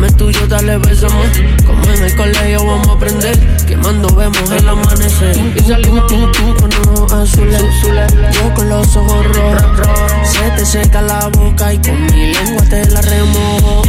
Hazme 0.00 0.16
tuyo, 0.16 0.46
dale, 0.46 0.78
bésame. 0.78 1.56
Como 1.66 1.84
en 1.84 2.02
el 2.02 2.16
colegio 2.16 2.64
vamos 2.64 2.88
a 2.88 2.92
aprender. 2.92 3.38
Quemando 3.66 4.08
vemos 4.14 4.50
el 4.50 4.66
amanecer. 4.66 5.36
Y 5.54 5.60
salimos 5.60 6.06
tú, 6.06 6.32
tú 6.32 6.54
con 6.58 6.72
ojos 6.88 7.12
azules. 7.12 7.62
Yo 8.32 8.54
con 8.54 8.70
los 8.70 8.96
ojos 8.96 9.26
rojos. 9.26 9.62
Se 10.24 10.50
te 10.56 10.64
seca 10.64 11.02
la 11.02 11.28
boca 11.28 11.74
y 11.74 11.78
con 11.80 12.02
mi 12.06 12.32
lengua 12.32 12.62
te 12.70 12.88
la 12.88 13.02
remojo. 13.02 13.82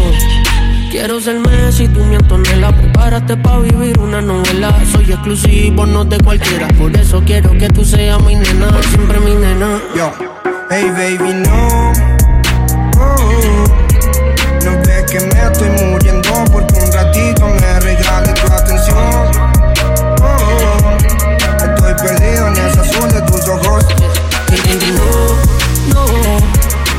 Quiero 0.92 1.22
ser 1.22 1.40
Messi, 1.40 1.88
tú 1.88 2.04
mi 2.04 2.16
Antonella. 2.16 2.76
Prepárate 2.76 3.38
pa' 3.38 3.60
vivir 3.60 3.98
una 3.98 4.20
novela. 4.22 4.78
Soy 4.92 5.14
exclusivo, 5.14 5.86
no 5.86 6.04
de 6.04 6.18
cualquiera. 6.18 6.68
Por 6.78 6.94
eso 6.98 7.24
quiero 7.26 7.52
que 7.52 7.70
tú 7.70 7.86
seas 7.86 8.22
mi 8.24 8.36
nena, 8.36 8.68
siempre 8.90 9.18
mi 9.22 9.34
nena. 9.34 9.80
Yo, 9.96 10.12
hey 10.70 10.92
baby, 10.92 11.36
no. 11.36 11.94
Oh, 13.00 13.64
no 14.66 14.72
ves 14.86 15.04
que 15.10 15.20
me 15.22 15.42
estoy 15.42 15.70
muriendo 15.70 16.01
ratito 17.12 17.46
me 17.46 17.80
regales 17.80 18.34
tu 18.36 18.54
atención. 18.54 19.32
Oh, 20.22 20.98
estoy 21.66 21.94
perdido 21.96 22.48
en 22.48 22.54
ese 22.54 22.80
azul 22.80 23.12
de 23.12 23.22
tus 23.24 23.48
ojos. 23.50 23.86
No, 25.88 26.06
no, 26.06 26.40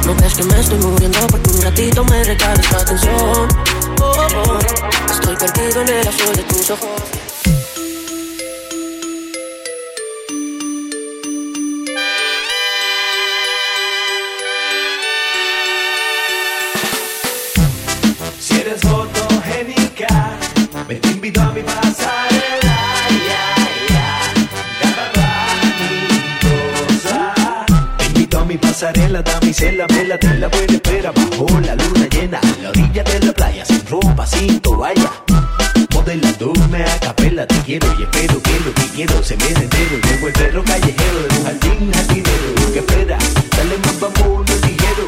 no 0.07 0.15
ves 0.21 0.35
que 0.35 0.45
me 0.45 0.61
estoy 0.61 0.79
muriendo 0.79 1.19
porque 1.29 1.51
un 1.51 1.63
ratito 1.63 2.05
me 2.05 2.25
regales 2.25 2.69
tu 2.69 2.77
atención. 2.77 3.49
Oh, 4.01 4.13
oh, 4.47 4.59
estoy 5.11 5.37
perdido 5.37 5.81
en 5.83 5.89
el 5.89 6.09
azul 6.09 6.37
de 6.37 6.43
tus 6.43 6.71
ojos. 6.71 7.22
Damisela, 29.63 29.87
me 29.89 30.05
la 30.05 30.19
tela 30.19 30.49
buena 30.49 30.75
espera 30.75 31.13
bajo 31.13 31.47
la 31.61 31.75
luna 31.75 32.09
llena, 32.11 32.39
a 32.39 32.63
la 32.63 32.71
orilla 32.71 33.03
de 33.05 33.21
la 33.21 33.33
playa, 33.33 33.65
sin 33.65 33.87
ropa, 33.87 34.27
sin 34.27 34.61
toalla. 34.61 35.11
Modelándome 35.95 36.83
a 36.83 37.01
capela, 37.01 37.47
te 37.47 37.57
quiero 37.63 37.87
y 37.99 38.03
espero 38.03 38.43
que 38.43 38.61
lo 38.61 38.75
que 38.75 38.87
quiero 38.95 39.23
se 39.23 39.37
me 39.37 39.47
entero. 39.47 39.99
Llevo 40.03 40.27
el 40.29 40.33
perro 40.33 40.65
callejero 40.65 41.23
de 41.29 41.37
un 41.37 41.45
jardín 41.45 41.93
jardinero. 41.93 42.73
¿Qué 42.73 42.79
espera? 42.79 43.19
Dale 43.57 43.79
más 43.79 44.01
vamos, 44.01 44.51
ligero 44.67 45.07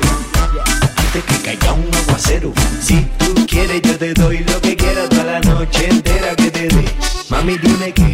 antes 0.97 1.25
que 1.25 1.43
caiga 1.45 1.73
un 1.73 1.95
aguacero. 1.95 2.53
Si 2.81 3.01
tú 3.19 3.47
quieres, 3.47 3.83
yo 3.83 3.99
te 3.99 4.15
doy 4.15 4.39
lo 4.39 4.61
que 4.61 4.77
quieras 4.77 5.09
toda 5.09 5.25
la 5.25 5.41
noche 5.41 5.89
entera 5.89 6.35
que 6.37 6.51
te 6.51 6.69
dé. 6.69 6.85
Mami, 7.29 7.59
dime 7.59 7.93
que 7.93 8.14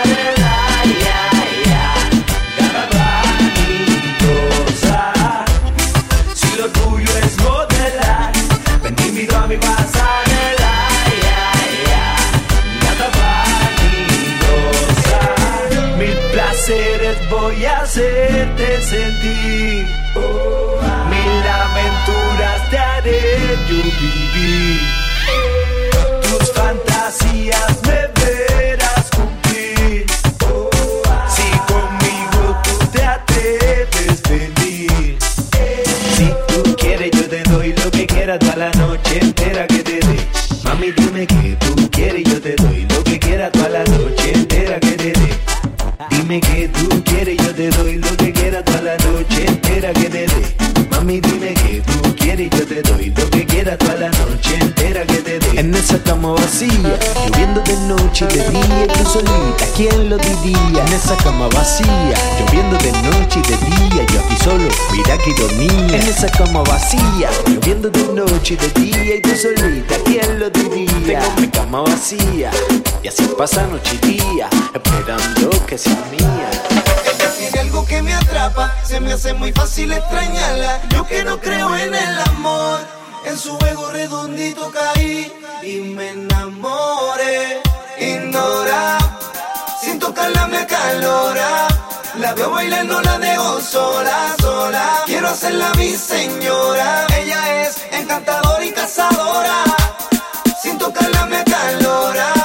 Mil 21.09 21.47
aventuras 21.47 22.69
te 22.69 22.77
haré 22.77 23.57
yo 23.69 23.75
vivir. 23.99 24.79
Tus 26.21 26.51
fantasías 26.53 27.81
me 27.83 28.20
vacía, 56.51 56.99
lloviendo 57.25 57.61
de 57.61 57.77
noche 57.87 58.27
y 58.29 58.37
de 58.37 58.49
día 58.49 58.83
y 58.83 58.87
tú 58.87 59.05
solita, 59.05 59.65
¿quién 59.75 60.09
lo 60.09 60.17
diría? 60.17 60.85
En 60.85 60.93
esa 60.93 61.15
cama 61.17 61.47
vacía, 61.47 62.15
lloviendo 62.39 62.77
de 62.77 62.91
noche 62.91 63.39
y 63.39 63.51
de 63.51 63.57
día, 63.57 64.05
yo 64.11 64.19
aquí 64.19 64.35
solo, 64.43 64.67
mira 64.91 65.17
qué 65.17 65.29
ironía. 65.29 65.95
En 65.95 66.07
esa 66.07 66.29
cama 66.29 66.61
vacía, 66.63 67.29
lloviendo 67.47 67.89
de 67.89 68.03
noche 68.13 68.55
y 68.55 68.57
de 68.57 68.69
día 68.81 69.15
y 69.15 69.21
tú 69.21 69.29
solita, 69.35 69.95
¿quién 70.03 70.39
lo 70.39 70.49
diría? 70.49 71.19
Tengo 71.21 71.41
mi 71.41 71.47
cama 71.47 71.81
vacía, 71.81 72.51
y 73.01 73.07
así 73.07 73.23
pasa 73.37 73.65
noche 73.67 73.97
y 74.03 74.17
día, 74.17 74.49
esperando 74.73 75.49
que 75.65 75.77
seas 75.77 75.97
mía. 76.11 76.49
Ella 77.05 77.31
tiene 77.37 77.59
algo 77.61 77.85
que 77.85 78.01
me 78.01 78.13
atrapa, 78.13 78.75
se 78.83 78.99
me 78.99 79.13
hace 79.13 79.33
muy 79.33 79.53
fácil 79.53 79.93
extrañarla. 79.93 80.81
Yo 80.89 81.07
que 81.07 81.23
no 81.23 81.39
creo 81.39 81.73
en 81.77 81.95
el 81.95 82.19
amor, 82.27 83.00
en 83.31 83.37
su 83.37 83.57
juego 83.57 83.89
redondito 83.91 84.71
caí 84.71 85.31
y 85.63 85.75
me 85.95 86.09
enamoré. 86.09 87.61
Ignora, 87.97 88.97
sin 89.81 89.99
tocarla 89.99 90.47
me 90.47 90.65
calora. 90.67 91.67
La 92.19 92.33
veo 92.33 92.51
bailando, 92.51 93.01
la 93.01 93.17
dejo 93.19 93.61
sola, 93.61 94.35
sola. 94.39 95.03
Quiero 95.05 95.29
hacerla 95.29 95.71
mi 95.75 95.95
señora. 95.95 97.07
Ella 97.15 97.61
es 97.61 97.81
encantadora 97.91 98.65
y 98.65 98.71
cazadora. 98.71 99.63
Sin 100.61 100.77
tocarla 100.77 101.25
me 101.27 101.41
calora. 101.45 102.40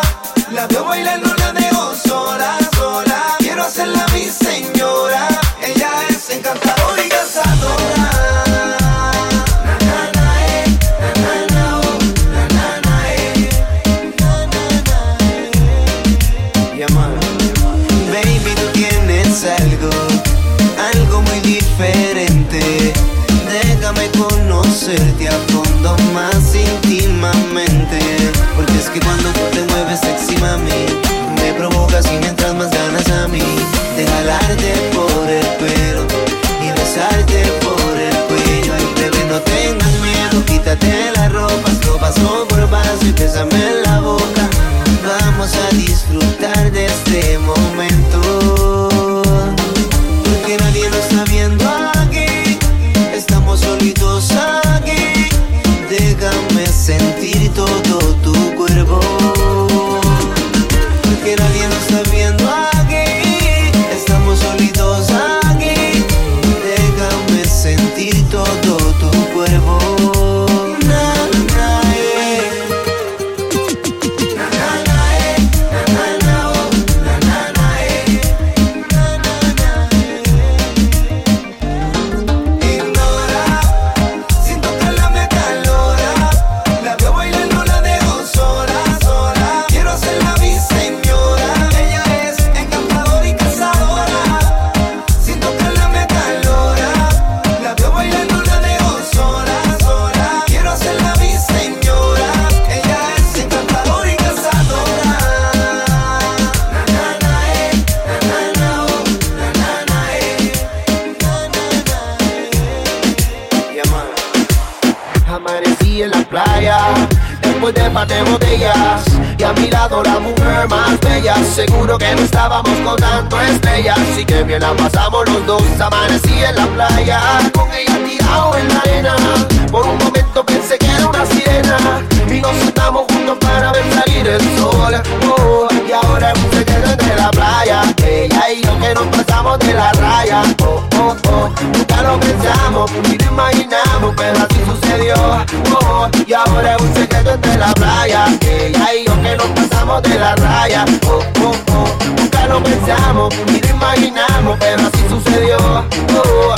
Oh, 145.14 146.09
Y 146.26 146.32
ahora 146.32 146.76
es 146.76 146.82
un 146.82 146.94
secreto 146.94 147.34
entre 147.34 147.57
la 147.59 147.72
playa 147.74 148.26
Ella 148.40 148.94
y 148.94 149.07
yo 149.07 149.22
que 149.22 149.36
nos 149.36 149.47
pasamos 149.49 150.03
de 150.03 150.18
la 150.18 150.34
raya 150.36 150.84
Oh, 151.07 151.22
oh, 151.42 151.53
oh, 151.72 152.14
nunca 152.16 152.47
lo 152.47 152.62
pensamos 152.62 153.34
Ni 153.53 153.61
lo 153.61 153.68
imaginamos, 153.68 154.57
pero 154.59 154.82
así 154.82 155.05
sucedió 155.09 155.57
oh, 155.59 156.55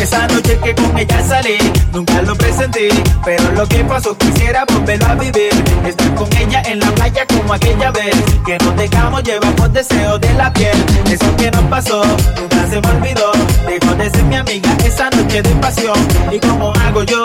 Esa 0.00 0.26
noche 0.28 0.58
que 0.62 0.74
con 0.74 0.98
ella 0.98 1.22
salí, 1.26 1.58
nunca 1.92 2.22
lo 2.22 2.34
presenté, 2.36 2.88
pero 3.24 3.50
lo 3.52 3.66
que 3.66 3.84
pasó 3.84 4.16
quisiera 4.16 4.64
volverlo 4.72 5.06
a 5.06 5.14
vivir. 5.14 5.52
Estar 5.84 6.14
con 6.14 6.28
ella 6.36 6.62
en 6.66 6.80
la 6.80 6.90
playa 6.92 7.26
como 7.26 7.54
aquella 7.54 7.90
vez, 7.90 8.14
que 8.44 8.58
nos 8.58 8.76
dejamos 8.76 9.22
llevar 9.22 9.54
por 9.56 9.70
deseo 9.70 10.18
de 10.18 10.32
la 10.34 10.52
piel. 10.52 10.76
Eso 11.10 11.36
que 11.36 11.50
nos 11.50 11.64
pasó, 11.64 12.02
nunca 12.04 12.66
se 12.68 12.80
me 12.80 12.88
olvidó. 12.88 13.32
Dejó 13.66 13.94
de 13.94 14.10
ser 14.10 14.24
mi 14.24 14.36
amiga 14.36 14.76
esa 14.84 15.10
noche 15.10 15.42
de 15.42 15.54
pasión. 15.56 15.98
¿Y 16.32 16.38
como 16.40 16.72
hago 16.72 17.02
yo? 17.04 17.24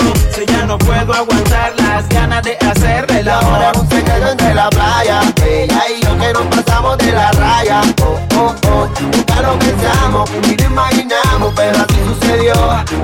Puedo 1.06 1.22
aguantar 1.22 1.74
las 1.78 2.08
ganas 2.10 2.44
de 2.44 2.58
hacerle 2.58 3.24
la 3.24 3.40
Ahora 3.40 3.72
es 3.72 3.78
un 3.80 3.90
secreto 3.90 4.28
entre 4.30 4.54
la 4.54 4.70
playa 4.70 5.22
Ella 5.46 5.84
y 5.90 6.04
yo 6.04 6.18
que 6.18 6.34
nos 6.34 6.46
pasamos 6.48 6.98
de 6.98 7.12
la 7.12 7.32
raya. 7.32 7.82
Oh, 8.04 8.20
oh, 8.36 8.56
oh 8.70 8.90
Nunca 9.02 9.42
lo 9.42 9.60
pensamos 9.60 10.30
ni 10.48 10.56
lo 10.56 10.66
imaginamos 10.66 11.54
Pero 11.56 11.78
así 11.78 12.00
sucedió. 12.08 12.54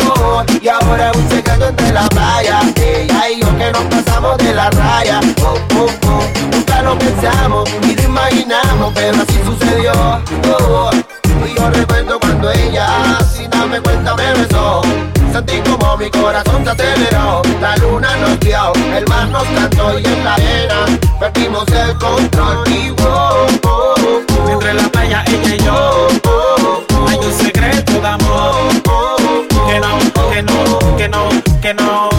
Oh, 0.09 0.43
y 0.61 0.67
ahora 0.67 1.11
es 1.11 1.17
un 1.17 1.29
secreto 1.29 1.67
entre 1.67 1.91
la 1.91 2.07
playa 2.09 2.59
Ella 2.75 3.29
y 3.29 3.41
yo 3.41 3.57
que 3.57 3.71
nos 3.71 3.83
pasamos 3.85 4.37
de 4.37 4.53
la 4.53 4.69
raya. 4.69 5.19
Oh, 5.41 5.55
oh, 5.77 5.87
oh 6.07 6.23
Nunca 6.51 6.81
lo 6.81 6.97
pensamos 6.99 7.69
ni 7.81 7.95
lo 7.95 8.03
imaginamos 8.03 8.93
Pero 8.93 9.17
así 9.21 9.39
sucedió. 9.45 9.93
Oh, 10.59 10.89
y 11.45 11.53
yo 11.55 11.69
recuerdo 11.69 12.19
cuando 12.19 12.51
ella 12.51 13.19
Sin 13.33 13.49
darme 13.49 13.79
cuenta 13.81 14.15
me 14.15 14.33
besó. 14.33 14.81
Sentí 15.31 15.59
como 15.69 15.97
mi 15.97 16.09
corazón 16.09 16.63
se 16.63 16.71
aceleró. 16.71 17.41
La 17.61 17.75
luna 17.77 18.15
nos 18.17 18.39
dio, 18.39 18.73
el 18.95 19.05
mar 19.07 19.27
nos 19.29 19.43
cantó 19.43 19.99
Y 19.99 20.05
en 20.05 20.23
la 20.23 20.33
arena 20.35 20.85
perdimos 21.19 21.67
el 21.67 21.97
control. 21.97 22.67
Y 22.67 22.89
wow, 22.91 23.47
oh, 23.65 23.93
oh, 23.97 24.49
Entre 24.49 24.73
la 24.73 24.89
playa 24.89 25.23
ella 25.27 25.55
y 25.55 25.59
yo 25.59 26.07
Hay 27.07 27.17
un 27.17 27.33
secreto 27.33 27.93
de 28.01 28.07
amor. 28.07 28.55
Que 29.67 29.79
no, 29.79 29.97
que 30.31 30.43
no, 30.43 30.97
que 30.97 31.09
no, 31.09 31.29
que 31.61 31.73
no. 31.73 32.09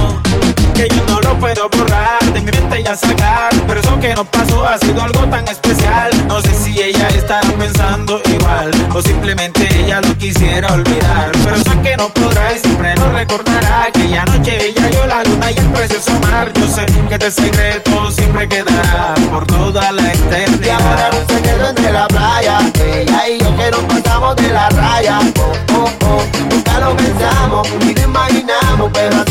Que 0.75 0.89
yo 0.89 1.08
puedo 1.39 1.68
borrar 1.70 2.22
De 2.32 2.41
mi 2.41 2.51
mente 2.51 2.82
ya 2.82 2.97
sacar 2.97 3.51
Pero 3.66 3.80
eso 3.80 4.01
que 4.01 4.14
nos 4.14 4.26
pasó 4.28 4.66
ha 4.66 4.78
sido 4.78 5.03
algo 5.03 5.24
tan 5.28 5.47
especial. 5.49 6.11
No 6.26 6.41
sé 6.41 6.55
si 6.55 6.80
ella 6.80 7.09
estará 7.09 7.49
pensando 7.53 8.20
igual 8.26 8.70
O 8.95 9.03
simplemente 9.03 9.68
ella 9.80 10.01
lo 10.01 10.16
quisiera 10.18 10.72
olvidar 10.72 11.32
Pero 11.45 11.57
eso 11.57 11.82
que 11.82 11.97
no 11.97 12.09
podrá 12.11 12.53
y 12.53 12.59
siempre 12.59 12.95
lo 12.97 13.12
recordará 13.12 13.84
Aquella 13.84 14.24
noche 14.24 14.68
ella 14.68 14.91
yo 14.91 15.07
la 15.07 15.22
luna 15.24 15.51
y 15.51 15.57
el 15.57 15.66
precioso 15.68 16.12
mar. 16.20 16.53
Yo 16.55 16.66
sé 16.68 16.86
que 17.09 17.14
este 17.14 17.30
secreto 17.30 18.11
siempre 18.11 18.49
quedará 18.49 19.14
Por 19.30 19.47
toda 19.47 19.93
la 19.93 20.03
Y 20.03 20.05
ahora 20.05 20.14
eternidad 20.14 21.14
un 21.14 21.34
secreto 21.34 21.68
entre 21.68 21.93
la 21.93 22.09
playa 22.09 22.59
Ella 22.84 23.28
y 23.28 23.39
yo 23.39 23.57
que 23.57 23.70
nos 23.70 23.80
pasamos 23.82 24.36
de 24.36 24.49
la 24.49 24.68
raya. 24.70 25.18
Oh, 25.39 25.74
oh, 25.74 25.91
oh 26.07 26.22
Nunca 26.51 26.80
lo 26.80 26.97
pensamos 26.97 27.68
ni 27.84 27.95
lo 27.95 28.03
imaginamos 28.03 28.91
Pero 28.93 29.28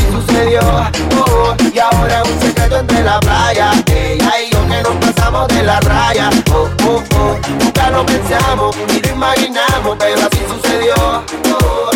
así 0.59 0.89
sucedió 0.89 0.91
Oh, 1.19 1.55
y 1.73 1.79
ahora 1.79 2.23
un 2.23 2.39
secreto 2.41 2.79
entre 2.79 3.03
la 3.03 3.19
playa. 3.19 3.71
Ella 3.87 4.31
y 4.41 4.51
yo 4.51 4.67
que 4.67 4.81
nos 4.83 4.95
pasamos 4.95 5.47
de 5.49 5.63
la 5.63 5.79
raya 5.81 6.29
Oh, 6.53 6.69
oh, 6.87 7.03
oh 7.15 7.37
Nunca 7.59 7.89
lo 7.89 8.05
pensamos 8.05 8.75
ni 8.87 8.99
lo 8.99 9.09
imaginamos 9.09 9.97
Pero 9.99 10.19
así 10.27 10.39
sucedió 10.47 10.95
Oh, 11.61 11.86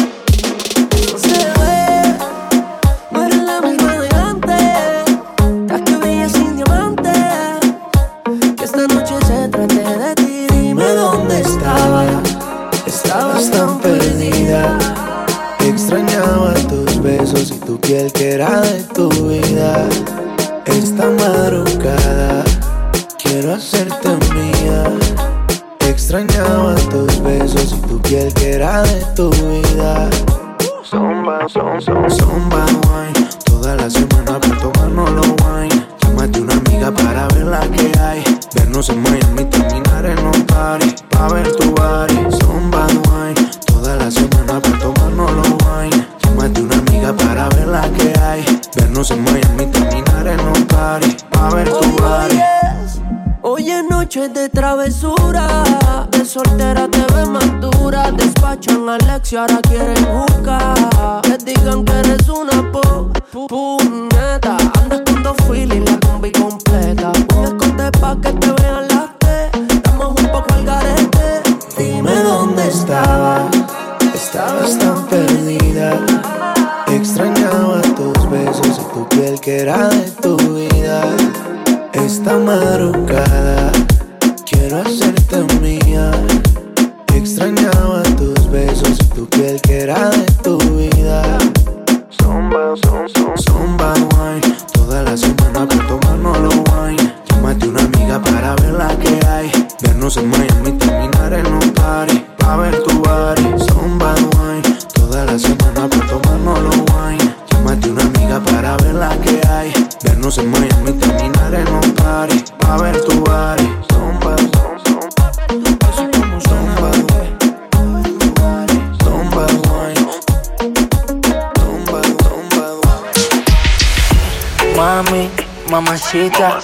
mamacita, 126.14 126.60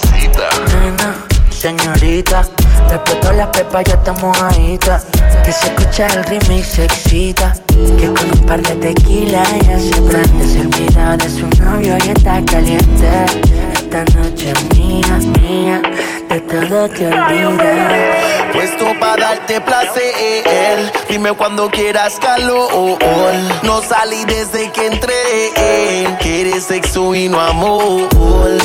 nena, 0.74 1.24
señorita. 1.50 2.42
Respeto 2.90 3.32
la 3.32 3.50
pepa, 3.50 3.82
ya 3.82 3.94
estamos 3.94 4.36
ahí. 4.42 4.78
Que 5.44 5.52
se 5.52 5.66
escucha 5.68 6.06
el 6.06 6.24
remix, 6.24 6.66
se 6.66 6.84
excita. 6.84 7.54
Que 7.98 8.12
con 8.12 8.30
un 8.30 8.46
par 8.46 8.60
de 8.62 8.74
tequila 8.76 9.42
ella 9.54 9.78
se 9.78 10.00
prende. 10.02 10.46
Se 10.46 10.60
olvida 10.60 11.16
de 11.16 11.30
su 11.30 11.48
novio 11.62 11.96
y 12.04 12.10
está 12.10 12.44
caliente. 12.44 13.08
Esta 13.72 14.04
noche 14.18 14.52
es 14.52 14.78
mía, 14.78 15.18
mía, 15.40 15.82
que 16.28 16.40
todo 16.40 16.88
te 16.88 17.06
olvida. 17.06 18.28
Puesto 18.52 18.86
para 18.98 19.34
darte 19.34 19.60
placer, 19.60 20.92
dime 21.08 21.32
cuando 21.32 21.70
quieras 21.70 22.18
calor. 22.20 22.98
No 23.62 23.80
salí 23.82 24.24
desde 24.26 24.70
que 24.72 24.86
entré, 24.86 26.14
quieres 26.20 26.64
sexo 26.64 27.14
y 27.14 27.28
no 27.28 27.40
amor. 27.40 28.08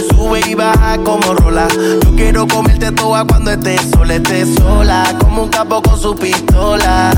Sube 0.09 0.41
y 0.47 0.55
baja 0.55 0.97
como 1.03 1.33
rola. 1.35 1.67
Yo 2.03 2.15
quiero 2.15 2.47
comerte 2.47 2.91
toda 2.91 3.25
cuando 3.25 3.51
estés 3.51 3.81
sola, 3.91 4.15
estés 4.15 4.55
sola. 4.55 5.03
Como 5.19 5.43
un 5.43 5.49
capo 5.49 5.81
con 5.81 5.99
su 5.99 6.15
pistola. 6.15 7.11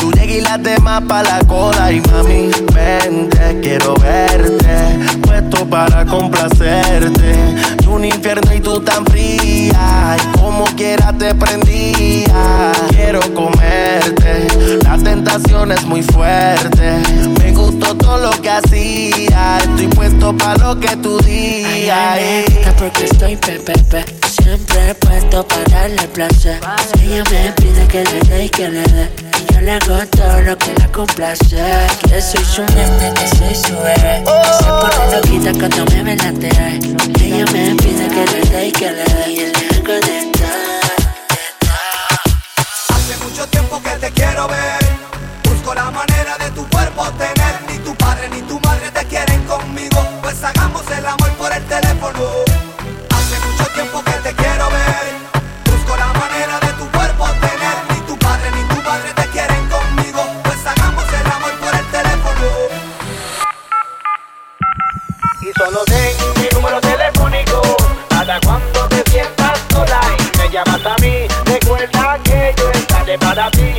Tú 0.00 0.10
llegas 0.12 0.36
y 0.36 0.40
la 0.40 0.58
demás 0.58 1.02
pa' 1.08 1.22
la 1.22 1.38
cola. 1.46 1.92
Y 1.92 2.00
mami, 2.02 2.50
vente, 2.74 3.60
quiero 3.62 3.94
verte. 3.94 4.98
Puesto 5.22 5.66
para 5.66 6.04
complacerte 6.04 7.79
un 7.90 8.04
infierno 8.04 8.54
y 8.54 8.60
tú 8.60 8.80
tan 8.80 9.04
fría. 9.06 10.16
Y 10.16 10.38
como 10.38 10.64
quiera 10.76 11.12
te 11.12 11.34
prendía. 11.34 12.72
Quiero 12.90 13.20
comerte, 13.34 14.46
la 14.84 14.96
tentación 14.98 15.72
es 15.72 15.84
muy 15.84 16.02
fuerte. 16.02 17.02
Me 17.38 17.52
gustó 17.52 17.96
todo 17.96 18.18
lo 18.18 18.30
que 18.42 18.50
hacía. 18.50 19.58
Estoy 19.58 19.88
puesto 19.88 20.36
para 20.36 20.56
lo 20.56 20.80
que 20.80 20.96
tú 20.96 21.18
digas. 21.20 22.18
porque 22.78 23.04
estoy 23.04 23.36
pepepe. 23.36 23.72
Pe. 23.90 24.04
Siempre 24.28 24.90
he 24.90 24.94
puesto 24.94 25.46
para 25.46 25.64
darle 25.64 26.08
placer. 26.08 26.60
Ella 27.02 27.24
me 27.30 27.52
pide 27.52 27.86
que 27.88 28.04
le 28.04 28.20
dé 28.20 28.44
y 28.44 28.48
que 28.48 28.68
le 28.68 28.82
dé 28.82 29.10
yo 29.52 29.60
le 29.60 29.72
hago 29.72 29.98
todo 30.10 30.40
lo 30.42 30.56
que 30.58 30.74
la 30.78 30.88
complace. 30.92 31.56
Que 32.08 32.20
soy 32.20 32.44
su 32.44 32.62
nene, 32.74 33.12
que 33.14 33.28
soy 33.36 33.54
su 33.54 33.76
bebé. 33.76 34.24
Oh. 34.26 34.42
Se 34.58 34.64
pone 34.64 35.16
loquita 35.16 35.52
cuando 35.52 35.84
me 35.92 36.02
ve 36.04 36.16
la 36.16 36.28
Ella 37.24 37.44
me 37.52 37.74
pide 37.76 38.08
que 38.08 38.26
le 38.32 38.40
dé 38.50 38.66
y 38.68 38.72
que 38.72 38.90
le 38.90 39.04
dé. 39.04 39.32
Y 39.32 39.36
le 39.36 39.52
hago 39.76 39.94
de 39.94 40.30
todo. 40.32 40.70
Hace 42.88 43.16
mucho 43.24 43.46
tiempo 43.48 43.82
que 43.82 43.90
te 43.90 44.10
quiero 44.12 44.48
ver. 44.48 44.84
Busco 45.44 45.74
la 45.74 45.90
manera 45.90 46.36
de 46.38 46.50
tu 46.50 46.68
cuerpo 46.68 47.10
tener. 47.12 47.62
Ni 47.68 47.78
tu 47.78 47.94
padre 47.96 48.28
ni 48.30 48.42
tu 48.42 48.58
madre 48.60 48.90
te 48.90 49.04
quieren 49.06 49.42
conmigo. 49.44 50.06
Pues 50.22 50.42
hagamos 50.42 50.82
el 50.96 51.06
amor 51.06 51.30
por 51.32 51.52
el 51.52 51.64
teléfono. 51.64 52.20
Hace 53.10 53.38
mucho 53.46 53.70
tiempo 53.74 54.02
que 54.04 54.12
te 54.28 54.34
quiero 54.34 54.70
ver. 54.70 55.19
solo 65.70 65.84
ten 65.84 66.16
mi 66.40 66.48
número 66.52 66.80
telefónico. 66.80 67.60
Para 68.08 68.40
cuando 68.40 68.88
te 68.88 69.02
sientas 69.10 69.58
sola 69.72 70.00
y 70.18 70.38
me 70.38 70.50
llamas 70.50 70.84
a 70.84 70.96
mí, 71.00 71.26
recuerda 71.44 72.18
que 72.24 72.54
yo 72.56 72.70
estaré 72.70 73.18
para 73.18 73.50
ti. 73.50 73.69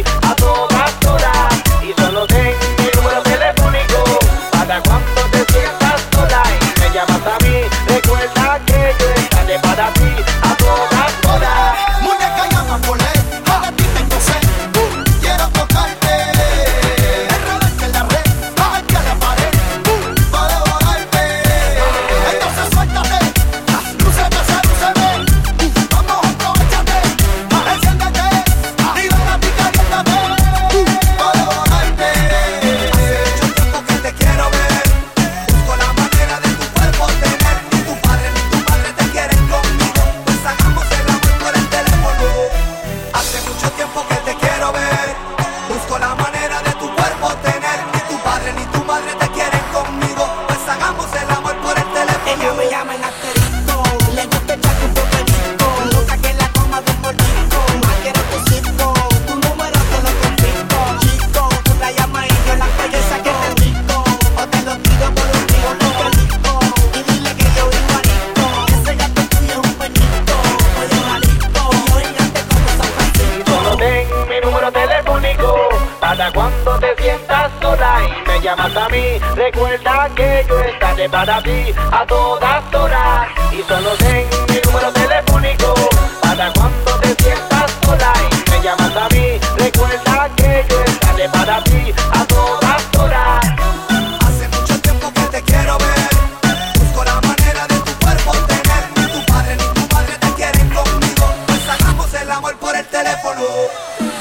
Yeah. 103.61 104.20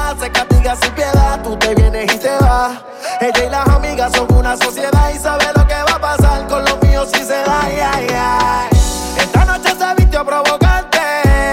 se 0.21 0.31
castiga 0.31 0.75
sin 0.75 0.91
piedad, 0.91 1.41
tú 1.41 1.57
te 1.57 1.73
vienes 1.73 2.13
y 2.13 2.17
te 2.19 2.29
vas. 2.41 2.73
Ella 3.19 3.43
y 3.43 3.49
las 3.49 3.67
amigas 3.67 4.11
son 4.13 4.31
una 4.35 4.55
sociedad 4.55 5.09
y 5.13 5.17
sabe 5.17 5.45
lo 5.55 5.65
que 5.65 5.73
va 5.73 5.95
a 5.95 5.99
pasar 5.99 6.47
con 6.47 6.63
los 6.63 6.79
míos 6.83 7.09
si 7.11 7.23
se 7.23 7.33
da. 7.41 7.61
ay, 7.63 7.79
ay. 7.81 8.69
Esta 9.17 9.45
noche 9.45 9.69
se 9.75 9.95
vistió 9.95 10.23
provocante, 10.23 10.99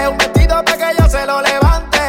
un 0.07 0.17
vestido 0.19 0.63
para 0.63 0.77
que 0.77 1.01
yo 1.01 1.09
se 1.09 1.25
lo 1.25 1.41
levante. 1.41 1.99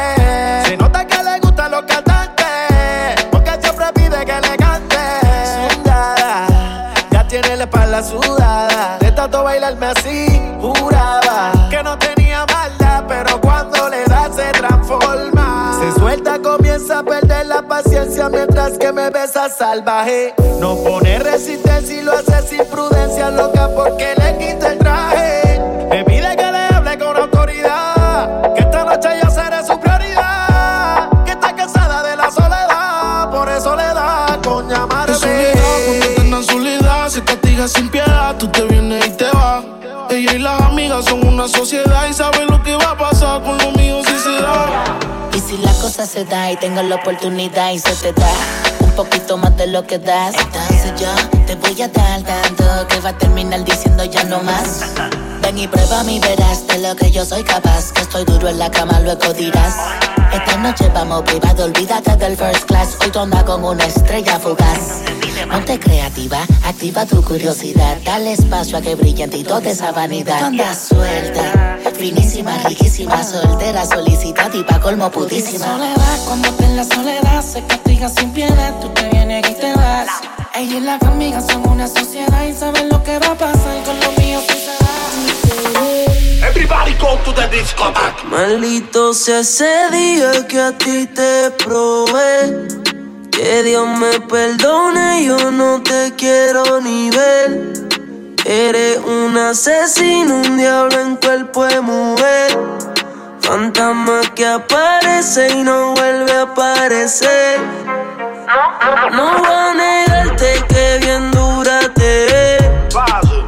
Se 0.65 0.77
nota 0.77 1.07
que 1.07 1.23
le 1.23 1.39
gustan 1.39 1.71
los 1.71 1.81
cantantes, 1.81 3.25
porque 3.31 3.57
siempre 3.59 3.85
pide 3.95 4.23
que 4.23 4.41
le 4.41 4.57
cante. 4.57 4.97
Sudada, 5.73 6.93
ya 7.09 7.27
tiene 7.27 7.57
la 7.57 7.63
espalda 7.63 8.03
sudada, 8.03 8.97
de 8.99 9.11
tanto 9.11 9.43
bailarme 9.43 9.87
así, 9.87 10.00
juraba 10.00 10.00
me 18.93 19.09
besa 19.09 19.49
salvaje. 19.49 20.33
No 20.59 20.75
pone 20.75 21.19
resistencia 21.19 21.99
y 21.99 22.03
lo 22.03 22.13
hace 22.13 22.41
sin 22.47 22.65
prudencia, 22.65 23.29
loca 23.29 23.69
porque 23.75 24.13
le 24.17 24.37
quita 24.37 24.73
el 24.73 24.79
traje. 24.79 25.61
Me 25.89 26.03
pide 26.03 26.35
que 26.35 26.51
le 26.51 26.75
hable 26.75 26.97
con 26.97 27.17
autoridad, 27.17 28.53
que 28.53 28.61
esta 28.61 28.83
noche 28.83 29.09
yo 29.23 29.29
seré 29.29 29.65
su 29.65 29.79
prioridad. 29.79 31.09
Que 31.25 31.31
está 31.31 31.55
cansada 31.55 32.03
de 32.03 32.15
la 32.15 32.31
soledad, 32.31 33.29
por 33.31 33.49
eso 33.49 33.75
le 33.75 33.83
da 33.83 34.39
con 34.43 34.69
llamarme. 34.69 35.13
De 35.13 36.43
soledad, 36.43 37.07
se 37.09 37.23
castiga 37.23 37.67
sin 37.67 37.89
piedad, 37.89 38.35
tú 38.37 38.47
te 38.47 38.63
vienes 38.63 39.05
y 39.05 39.11
te 39.11 39.25
vas. 39.31 39.63
Ella 40.09 40.33
y 40.33 40.39
las 40.39 40.61
amigas 40.61 41.05
son 41.05 41.25
una 41.25 41.47
sociedad 41.47 42.07
y 42.09 42.13
saben 42.13 42.47
lo 42.47 42.61
que 42.63 42.75
va 42.75 42.91
a 42.91 42.97
pasar 42.97 43.41
con 43.43 43.57
lo. 43.57 43.80
Y 43.80 43.80
si 45.51 45.57
la 45.57 45.73
cosa 45.73 46.05
se 46.05 46.23
da 46.23 46.49
y 46.49 46.55
tengo 46.55 46.81
la 46.81 46.95
oportunidad 46.95 47.71
y 47.71 47.79
se 47.79 47.93
te 47.95 48.13
da 48.13 48.31
un 48.85 48.91
poquito 48.91 49.35
más 49.35 49.57
de 49.57 49.67
lo 49.67 49.85
que 49.85 49.99
das, 49.99 50.33
entonces 50.37 50.93
yo 50.97 51.09
te 51.45 51.55
voy 51.55 51.81
a 51.81 51.89
dar 51.89 52.21
tanto 52.21 52.87
que 52.87 53.01
va 53.01 53.09
a 53.09 53.17
terminar 53.17 53.61
diciendo 53.65 54.05
ya 54.05 54.23
no 54.23 54.41
más. 54.43 54.93
Ven 55.41 55.57
y 55.57 55.67
prueba 55.67 56.03
mi 56.03 56.19
verás 56.19 56.65
de 56.67 56.77
lo 56.77 56.95
que 56.95 57.11
yo 57.11 57.25
soy 57.25 57.43
capaz, 57.43 57.91
que 57.91 57.99
estoy 57.99 58.23
duro 58.23 58.47
en 58.47 58.59
la 58.59 58.71
cama, 58.71 59.01
luego 59.01 59.33
dirás. 59.33 59.75
Esta 60.31 60.55
noche 60.55 60.89
vamos 60.93 61.23
privado, 61.23 61.65
olvídate 61.65 62.15
del 62.15 62.37
first 62.37 62.63
class, 62.63 62.95
hoy 63.01 63.11
tú 63.11 63.19
andas 63.19 63.43
con 63.43 63.61
una 63.65 63.85
estrella 63.85 64.39
fugaz. 64.39 65.01
Ponte 65.51 65.77
creativa, 65.81 66.39
activa 66.63 67.05
tu 67.05 67.21
curiosidad, 67.21 67.97
dale 68.05 68.31
espacio 68.31 68.77
a 68.77 68.81
que 68.81 68.95
brille 68.95 69.25
en 69.25 69.29
ti 69.29 69.43
toda 69.43 69.69
esa 69.69 69.91
vanidad. 69.91 70.39
Tú 70.39 70.45
andas 70.45 70.87
suelta, 70.87 71.77
finísima, 72.01 72.57
riquísima, 72.67 73.23
soltera, 73.23 73.85
solicitada 73.85 74.57
y 74.57 74.63
pa' 74.63 74.79
colmo 74.79 75.11
putísima. 75.11 75.65
Soledad, 75.65 76.17
cuando 76.25 76.49
te 76.53 76.65
en 76.65 76.75
la 76.77 76.83
soledad 76.83 77.43
se 77.43 77.63
castiga 77.67 78.09
sin 78.09 78.31
piedad, 78.31 78.73
tú 78.81 78.89
te 78.89 79.07
vienes 79.09 79.47
y 79.47 79.53
te 79.53 79.71
vas. 79.75 80.09
Ella 80.55 80.77
y 80.77 80.79
las 80.79 81.01
amigas 81.03 81.45
son 81.45 81.67
una 81.69 81.87
sociedad 81.87 82.43
y 82.43 82.53
saben 82.53 82.89
lo 82.89 83.03
que 83.03 83.19
va 83.19 83.27
a 83.27 83.35
pasar 83.35 83.83
con 83.85 83.99
lo 83.99 84.11
mío 84.19 84.39
si 84.47 84.57
se. 84.65 84.71
Everybody 86.43 86.93
go 86.95 87.17
to 87.23 87.33
the 87.33 87.47
discotheque. 87.55 88.25
Maldito 88.25 89.13
sea 89.13 89.41
ese 89.41 89.89
día 89.91 90.47
que 90.47 90.59
a 90.59 90.75
ti 90.75 91.05
te 91.05 91.51
probé. 91.63 92.67
Que 93.31 93.61
Dios 93.63 93.87
me 93.87 94.19
perdone, 94.21 95.23
yo 95.23 95.51
no 95.51 95.81
te 95.83 96.13
quiero 96.17 96.81
ni 96.81 97.11
ver. 97.11 97.90
Eres 98.45 98.97
un 98.97 99.37
asesino, 99.37 100.35
un 100.35 100.57
diablo 100.57 100.99
en 100.99 101.15
cuerpo 101.15 101.65
de 101.65 101.79
mujer. 101.79 102.57
Fantasma 103.41 104.21
que 104.33 104.45
aparece 104.47 105.49
y 105.49 105.63
no 105.63 105.93
vuelve 105.93 106.31
a 106.31 106.41
aparecer. 106.43 107.59
No 109.13 109.37
voy 109.37 109.47
a 109.47 109.73
negarte 109.73 110.63
que 110.67 110.99
bien 111.01 111.29
dura 111.31 111.81
te 111.93 112.55
es. 112.57 112.63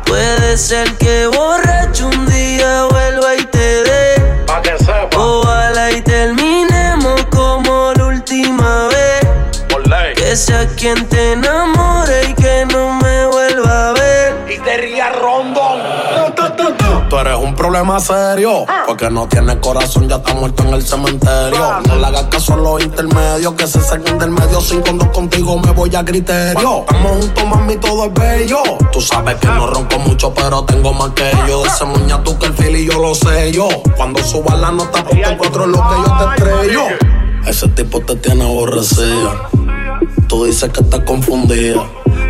Puede 0.05 0.57
ser 0.57 0.95
que 0.97 1.25
borracho 1.27 2.07
un 2.07 2.25
día 2.27 2.85
vuelva 2.91 3.35
y 3.35 3.45
te 3.45 3.83
dé. 3.83 4.45
Ojalá 5.17 5.91
y 5.91 6.01
terminemos 6.01 7.25
como 7.31 7.93
la 7.95 8.05
última 8.05 8.87
vez. 8.89 9.27
Que 10.15 10.35
sea 10.35 10.67
quien 10.77 11.07
te 11.09 11.33
enamore 11.33 12.29
y 12.29 12.33
que 12.33 12.42
Eres 17.33 17.45
un 17.45 17.55
problema 17.55 17.99
serio. 17.99 18.63
Porque 18.85 19.09
no 19.09 19.27
tienes 19.27 19.55
corazón, 19.55 20.07
ya 20.07 20.17
está 20.17 20.35
muerto 20.35 20.61
en 20.63 20.73
el 20.75 20.83
cementerio. 20.83 21.81
No 21.87 21.95
le 21.95 22.05
hagas 22.05 22.25
caso 22.25 22.53
a 22.53 22.57
los 22.57 22.83
intermedios 22.83 23.53
que 23.55 23.65
se 23.65 23.81
saquen 23.81 24.19
del 24.19 24.29
medio. 24.29 24.61
Sin 24.61 24.81
cuando 24.81 25.11
contigo 25.11 25.57
me 25.57 25.71
voy 25.71 25.95
a 25.95 26.05
criterio. 26.05 26.81
Estamos 26.81 27.11
juntos, 27.11 27.45
mami, 27.45 27.75
todo 27.77 28.05
es 28.05 28.13
bello. 28.13 28.61
Tú 28.91 29.01
sabes 29.01 29.37
que 29.37 29.47
no 29.47 29.65
ronco 29.65 29.97
mucho, 29.97 30.31
pero 30.31 30.63
tengo 30.65 30.93
más 30.93 31.09
que 31.13 31.31
yo. 31.47 31.65
Ese 31.65 31.85
muña 31.85 32.23
tú 32.23 32.37
que 32.37 32.45
el 32.45 32.53
fili 32.53 32.85
yo 32.85 32.99
lo 32.99 33.15
sé 33.15 33.51
yo. 33.51 33.67
Cuando 33.97 34.23
suba 34.23 34.55
la 34.55 34.71
nota, 34.71 35.03
porque 35.03 35.23
encuentro 35.23 35.65
lo 35.65 35.79
que 35.79 35.95
yo 36.05 36.17
te 36.17 36.35
estrello. 36.35 36.83
Ese 37.47 37.67
tipo 37.69 37.99
te 38.01 38.15
tiene 38.17 38.43
aborrecida. 38.43 39.49
Tú 40.27 40.45
dices 40.45 40.69
que 40.69 40.81
estás 40.81 40.99
confundida. 40.99 41.83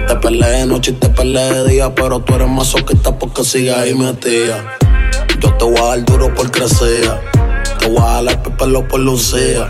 Te 0.08 0.16
peleé 0.16 0.60
de 0.60 0.66
noche 0.66 0.92
y 0.92 0.94
te 0.94 1.10
peleé 1.10 1.56
de 1.56 1.70
día, 1.72 1.94
pero 1.94 2.22
tú 2.22 2.36
eres 2.36 2.48
masoquista 2.48 3.20
porque 3.20 3.44
sigues 3.44 3.76
ahí 3.76 3.94
metida. 3.94 4.78
Yo 5.40 5.54
te 5.56 5.66
voy 5.66 5.78
a 5.78 5.84
dar 5.86 6.06
duro 6.06 6.34
por 6.34 6.52
crecer. 6.52 7.20
Te 7.80 7.88
voy 7.90 8.04
a 8.06 8.22
dar 8.24 8.42
pelo 8.58 8.88
por 8.88 9.00
lucía. 9.00 9.70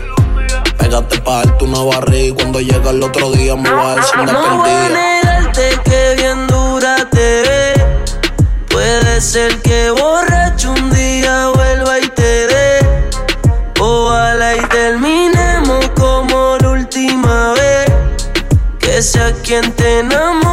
Pégate 0.78 1.18
pa' 1.20 1.44
darte 1.44 1.64
una 1.64 1.80
barriga 1.82 2.24
y 2.26 2.32
cuando 2.32 2.60
llega 2.60 2.90
el 2.90 3.02
otro 3.02 3.30
día 3.32 3.56
me 3.56 3.70
voy 3.70 3.86
a 3.86 3.94
decir 3.96 4.18
una 4.20 4.32
No 4.32 4.40
voy 4.58 4.70
a 4.70 4.72
perdida. 4.72 4.88
negarte 4.88 5.80
que 5.84 6.14
bien 6.16 6.46
dura 6.46 6.96
te 7.10 7.42
ves. 7.42 7.84
Puede 8.68 9.20
ser 9.20 9.60
que 9.62 9.90
borracho 9.90 10.72
un 10.72 10.90
día 10.90 11.48
vuelva 11.54 11.98
y 12.00 12.08
te 12.08 12.46
dé. 12.46 12.78
Ojalá 13.80 14.56
y 14.56 14.60
terminemos 14.68 15.88
como 15.96 16.56
la 16.60 16.70
última 16.70 17.52
vez. 17.54 17.86
Que 18.78 19.00
sea 19.02 19.32
quien 19.42 19.72
te 19.72 20.00
enamore 20.00 20.43